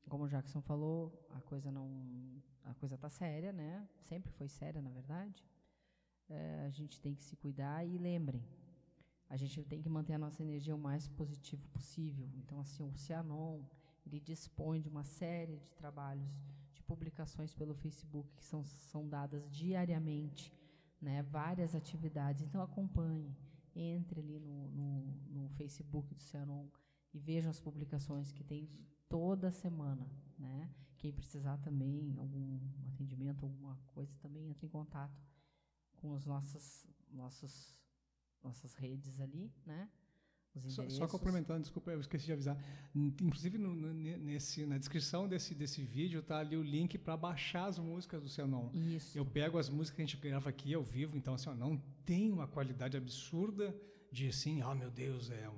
como 0.08 0.24
o 0.24 0.28
Jackson 0.28 0.60
falou, 0.60 1.26
a 1.30 1.40
coisa 1.40 1.70
não 1.72 1.88
a 2.64 2.74
coisa 2.74 2.96
está 2.96 3.08
séria, 3.08 3.52
né? 3.52 3.88
Sempre 4.08 4.30
foi 4.32 4.48
séria, 4.48 4.82
na 4.82 4.90
verdade. 4.90 5.44
É, 6.28 6.64
a 6.66 6.70
gente 6.70 7.00
tem 7.00 7.14
que 7.14 7.24
se 7.24 7.36
cuidar 7.36 7.86
e 7.86 7.96
lembrem, 7.96 8.44
a 9.28 9.36
gente 9.36 9.62
tem 9.64 9.80
que 9.80 9.88
manter 9.88 10.14
a 10.14 10.18
nossa 10.18 10.42
energia 10.42 10.74
o 10.74 10.78
mais 10.78 11.08
positivo 11.08 11.66
possível. 11.68 12.28
Então, 12.36 12.60
assim, 12.60 12.82
o 12.82 12.96
Cianon, 12.96 13.62
ele 14.04 14.20
dispõe 14.20 14.80
de 14.80 14.88
uma 14.88 15.04
série 15.04 15.56
de 15.58 15.72
trabalhos, 15.74 16.28
de 16.74 16.82
publicações 16.82 17.54
pelo 17.54 17.74
Facebook 17.74 18.28
que 18.34 18.44
são, 18.44 18.64
são 18.64 19.08
dadas 19.08 19.48
diariamente, 19.50 20.52
né? 21.00 21.22
Várias 21.22 21.74
atividades. 21.74 22.42
Então, 22.42 22.62
acompanhe, 22.62 23.36
entre 23.74 24.20
ali 24.20 24.40
no, 24.40 24.70
no, 24.70 25.00
no 25.28 25.48
Facebook 25.50 26.14
do 26.14 26.22
Cianon 26.22 26.66
e 27.12 27.18
vejam 27.18 27.50
as 27.50 27.60
publicações 27.60 28.32
que 28.32 28.42
tem 28.42 28.70
toda 29.08 29.50
semana, 29.50 30.10
né? 30.38 30.70
Quem 30.96 31.12
precisar 31.12 31.58
também 31.58 32.14
algum 32.16 32.58
atendimento, 32.88 33.44
alguma 33.44 33.76
coisa, 33.88 34.16
também 34.18 34.48
entre 34.48 34.66
em 34.66 34.70
contato 34.70 35.22
com 35.96 36.12
os 36.12 36.24
nossos, 36.24 36.86
nossos 37.10 37.76
nossas 38.42 38.74
redes 38.74 39.20
ali, 39.20 39.52
né? 39.64 39.90
Só, 40.68 40.88
só, 40.88 41.06
complementando, 41.06 41.60
desculpa, 41.60 41.90
eu 41.90 42.00
esqueci 42.00 42.24
de 42.26 42.32
avisar. 42.32 42.56
Inclusive, 42.94 43.58
no, 43.58 43.74
nesse, 43.74 44.64
na 44.64 44.78
descrição 44.78 45.28
desse, 45.28 45.54
desse 45.54 45.82
vídeo 45.82 46.20
está 46.20 46.38
ali 46.38 46.56
o 46.56 46.62
link 46.62 46.96
para 46.96 47.16
baixar 47.16 47.66
as 47.66 47.78
músicas 47.78 48.22
do 48.22 48.28
Cianon. 48.28 48.70
Isso. 48.72 49.16
Eu 49.18 49.24
pego 49.24 49.58
as 49.58 49.68
músicas 49.68 49.96
que 49.96 50.02
a 50.02 50.06
gente 50.06 50.16
grava 50.16 50.48
aqui 50.48 50.72
ao 50.72 50.82
vivo, 50.82 51.16
então 51.16 51.34
assim, 51.34 51.50
ó, 51.50 51.54
não 51.54 51.76
tem 52.04 52.32
uma 52.32 52.46
qualidade 52.46 52.96
absurda 52.96 53.76
de 54.10 54.28
assim, 54.28 54.62
ah, 54.62 54.70
oh, 54.70 54.74
meu 54.74 54.90
Deus, 54.90 55.30
é, 55.30 55.50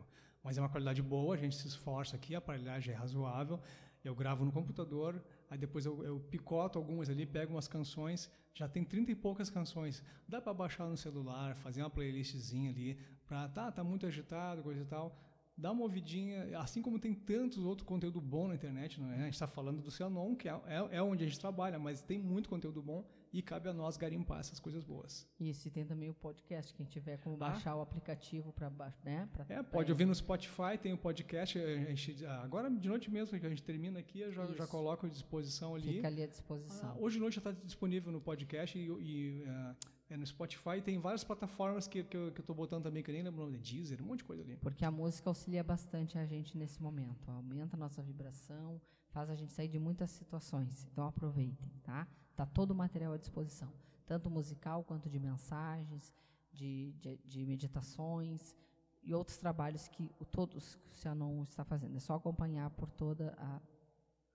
mas 0.42 0.58
é 0.58 0.60
uma 0.60 0.68
qualidade 0.68 1.02
boa, 1.02 1.34
a 1.34 1.38
gente 1.38 1.54
se 1.54 1.68
esforça 1.68 2.16
aqui, 2.16 2.34
a 2.34 2.38
aparelhagem 2.38 2.92
é 2.92 2.96
razoável. 2.96 3.60
Eu 4.04 4.14
gravo 4.14 4.44
no 4.44 4.52
computador, 4.52 5.22
aí 5.50 5.58
depois 5.58 5.86
eu, 5.86 6.04
eu 6.04 6.20
picoto 6.20 6.78
algumas 6.78 7.08
ali, 7.08 7.26
pego 7.26 7.54
umas 7.54 7.68
canções, 7.68 8.30
já 8.54 8.68
tem 8.68 8.84
trinta 8.84 9.12
e 9.12 9.14
poucas 9.14 9.50
canções. 9.50 10.02
Dá 10.26 10.40
para 10.40 10.52
baixar 10.52 10.86
no 10.88 10.96
celular, 10.96 11.54
fazer 11.56 11.82
uma 11.82 11.90
playlistzinha 11.90 12.70
ali, 12.70 12.98
para 13.26 13.48
tá, 13.48 13.72
tá 13.72 13.84
muito 13.84 14.06
agitado, 14.06 14.62
coisa 14.62 14.82
e 14.82 14.86
tal. 14.86 15.18
Dá 15.56 15.72
uma 15.72 15.82
ouvidinha, 15.82 16.58
assim 16.58 16.80
como 16.80 16.98
tem 16.98 17.12
tantos 17.12 17.64
outros 17.64 17.86
conteúdo 17.86 18.20
bom 18.20 18.46
na 18.46 18.54
internet, 18.54 19.00
é? 19.00 19.04
A 19.04 19.24
gente 19.24 19.34
está 19.34 19.46
falando 19.46 19.82
do 19.82 19.90
Cianon, 19.90 20.36
que 20.36 20.48
é, 20.48 20.52
é, 20.66 20.96
é 20.98 21.02
onde 21.02 21.24
a 21.24 21.26
gente 21.26 21.40
trabalha, 21.40 21.78
mas 21.78 22.00
tem 22.00 22.18
muito 22.18 22.48
conteúdo 22.48 22.80
bom 22.80 23.04
e 23.32 23.42
cabe 23.42 23.68
a 23.68 23.72
nós 23.72 23.96
garimpar 23.96 24.40
essas 24.40 24.58
coisas 24.58 24.84
boas. 24.84 25.26
Isso, 25.38 25.68
e 25.68 25.70
tem 25.70 25.84
também 25.84 26.08
o 26.08 26.14
podcast, 26.14 26.72
quem 26.74 26.86
tiver 26.86 27.18
como 27.18 27.36
tá. 27.36 27.50
baixar 27.50 27.76
o 27.76 27.80
aplicativo 27.80 28.52
para 28.52 28.70
né? 29.04 29.28
Pra, 29.32 29.46
é, 29.48 29.62
pode 29.62 29.90
ouvir 29.90 30.06
no 30.06 30.14
Spotify, 30.14 30.78
tem 30.80 30.92
o 30.92 30.98
podcast. 30.98 31.58
Gente, 31.58 32.24
agora 32.26 32.70
de 32.70 32.88
noite 32.88 33.10
mesmo 33.10 33.38
que 33.38 33.46
a 33.46 33.48
gente 33.48 33.62
termina 33.62 33.98
aqui, 33.98 34.20
eu 34.20 34.32
já, 34.32 34.46
já 34.46 34.66
coloco 34.66 35.06
à 35.06 35.08
disposição 35.08 35.74
ali. 35.74 35.94
Fica 35.94 36.08
ali 36.08 36.22
à 36.22 36.26
disposição. 36.26 36.90
Ah, 36.90 36.96
hoje 36.98 37.16
de 37.16 37.20
noite 37.20 37.34
já 37.34 37.50
está 37.50 37.52
disponível 37.64 38.12
no 38.12 38.20
podcast 38.20 38.78
e, 38.78 38.86
e 38.86 39.44
uh, 39.44 39.76
é, 40.10 40.16
no 40.16 40.26
Spotify 40.26 40.80
tem 40.82 40.98
várias 40.98 41.22
plataformas 41.22 41.86
que, 41.86 42.02
que 42.02 42.16
eu 42.16 42.28
estou 42.28 42.54
botando 42.54 42.84
também, 42.84 43.02
que 43.02 43.10
eu 43.10 43.14
nem 43.14 43.22
lembro 43.22 43.42
o 43.42 43.44
nome, 43.44 43.58
de 43.58 43.74
Deezer, 43.74 44.02
um 44.02 44.06
monte 44.06 44.18
de 44.18 44.24
coisa 44.24 44.42
ali. 44.42 44.56
Porque 44.56 44.84
a 44.84 44.90
música 44.90 45.28
auxilia 45.28 45.62
bastante 45.62 46.18
a 46.18 46.24
gente 46.24 46.56
nesse 46.56 46.82
momento, 46.82 47.30
aumenta 47.30 47.76
a 47.76 47.78
nossa 47.78 48.02
vibração, 48.02 48.80
faz 49.10 49.28
a 49.28 49.34
gente 49.34 49.52
sair 49.52 49.68
de 49.68 49.78
muitas 49.78 50.10
situações. 50.10 50.88
Então 50.90 51.06
aproveitem, 51.06 51.70
tá? 51.82 52.08
Está 52.38 52.46
todo 52.46 52.70
o 52.70 52.74
material 52.76 53.14
à 53.14 53.16
disposição, 53.16 53.68
tanto 54.06 54.30
musical 54.30 54.84
quanto 54.84 55.10
de 55.10 55.18
mensagens, 55.18 56.14
de, 56.52 56.92
de, 56.92 57.16
de 57.24 57.44
meditações 57.44 58.54
e 59.02 59.12
outros 59.12 59.36
trabalhos 59.38 59.88
que 59.88 60.08
o, 60.20 60.24
todos 60.24 60.76
que 60.76 60.88
o 60.92 60.94
Cianon 60.94 61.42
está 61.42 61.64
fazendo. 61.64 61.96
É 61.96 61.98
só 61.98 62.14
acompanhar 62.14 62.70
por 62.70 62.88
toda 62.92 63.34
a 63.36 63.60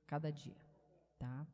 cada 0.05 0.29
dia, 0.33 0.57
tá? 1.17 1.47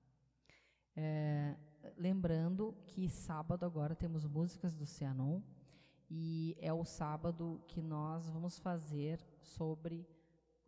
É, 0.95 1.55
lembrando 1.95 2.75
que 2.87 3.07
sábado 3.07 3.63
agora 3.63 3.93
temos 3.93 4.25
músicas 4.25 4.73
do 4.73 4.87
Cianon 4.87 5.43
e 6.09 6.57
é 6.59 6.73
o 6.73 6.83
sábado 6.83 7.61
que 7.67 7.79
nós 7.79 8.27
vamos 8.27 8.57
fazer 8.57 9.23
sobre 9.39 10.03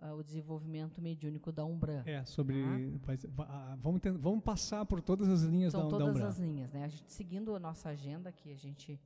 uh, 0.01 0.13
o 0.15 0.23
desenvolvimento 0.23 1.01
mediúnico 1.01 1.51
da 1.51 1.63
Umbra. 1.63 2.03
É, 2.05 2.23
sobre. 2.25 2.63
Tá? 3.05 3.77
vamos, 3.79 4.01
ter, 4.01 4.11
vamos 4.11 4.43
passar 4.43 4.85
por 4.85 5.01
todas 5.01 5.29
as 5.29 5.41
linhas 5.43 5.71
São 5.71 5.83
da, 5.83 5.89
todas 5.89 6.07
da 6.07 6.11
Umbra. 6.11 6.27
as 6.27 6.37
linhas, 6.39 6.71
né? 6.71 6.85
A 6.85 6.87
gente, 6.87 7.11
seguindo 7.11 7.55
a 7.55 7.59
nossa 7.59 7.89
agenda 7.89 8.31
que 8.31 8.51
a 8.51 8.57
gente 8.57 8.99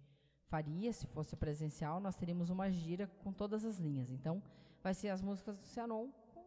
faria, 0.47 0.91
se 0.93 1.05
fosse 1.07 1.35
presencial, 1.35 1.99
nós 1.99 2.15
teríamos 2.15 2.49
uma 2.49 2.69
gira 2.69 3.07
com 3.23 3.33
todas 3.33 3.65
as 3.65 3.77
linhas. 3.77 4.09
Então, 4.09 4.41
vai 4.81 4.93
ser 4.93 5.09
as 5.09 5.21
músicas 5.21 5.57
do 5.57 5.65
Cianon 5.65 6.09
com 6.33 6.43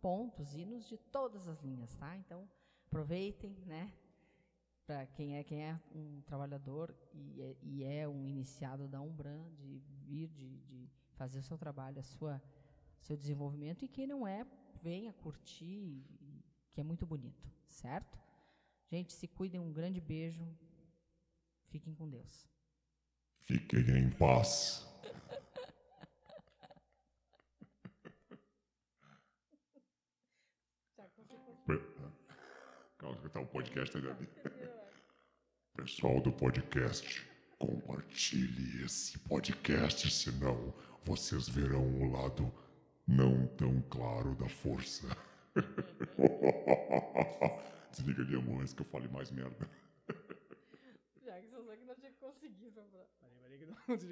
pontos, 0.00 0.54
hinos 0.54 0.86
de 0.88 0.96
todas 0.96 1.46
as 1.48 1.62
linhas, 1.62 1.94
tá? 1.96 2.16
Então, 2.16 2.48
aproveitem, 2.86 3.56
né? 3.66 3.92
para 4.86 5.06
quem 5.06 5.36
é 5.36 5.44
quem 5.44 5.62
é 5.62 5.80
um 5.94 6.20
trabalhador 6.26 6.94
e 7.14 7.40
é, 7.40 7.56
e 7.62 7.84
é 7.84 8.08
um 8.08 8.26
iniciado 8.26 8.88
da 8.88 9.00
Umbran 9.00 9.40
de 9.54 9.78
vir 10.04 10.28
de, 10.28 10.58
de 10.60 10.90
fazer 11.14 11.38
o 11.38 11.42
seu 11.42 11.56
trabalho, 11.56 11.98
a 12.00 12.02
sua 12.02 12.42
seu 13.02 13.16
desenvolvimento 13.16 13.84
e 13.84 13.88
quem 13.88 14.06
não 14.06 14.26
é 14.26 14.46
venha 14.82 15.12
curtir, 15.12 16.04
que 16.70 16.80
é 16.80 16.84
muito 16.84 17.04
bonito, 17.06 17.50
certo? 17.66 18.18
Gente, 18.90 19.12
se 19.12 19.26
cuidem, 19.26 19.60
um 19.60 19.72
grande 19.72 20.00
beijo. 20.00 20.46
Fiquem 21.68 21.94
com 21.94 22.08
Deus. 22.08 22.48
Fiquem 23.40 23.80
em 23.98 24.10
paz. 24.10 24.86
Calma, 32.98 33.20
que 33.20 33.28
tá 33.30 33.40
o 33.40 33.46
podcast 33.46 33.96
ainda 33.96 34.12
ali. 34.12 34.28
Pessoal 35.74 36.20
do 36.20 36.32
podcast, 36.32 37.26
compartilhe 37.58 38.84
esse 38.84 39.18
podcast, 39.20 40.08
senão 40.10 40.72
vocês 41.04 41.48
verão 41.48 41.84
o 42.00 42.12
lado 42.12 42.61
não 43.06 43.46
tão 43.56 43.80
claro 43.90 44.34
da 44.34 44.48
força. 44.48 45.06
Desliga 47.92 48.22
ali, 48.22 48.34
amor, 48.36 48.62
antes 48.62 48.72
que 48.72 48.80
eu 48.82 48.86
fale 48.86 49.08
mais 49.08 49.30
merda. 49.30 49.68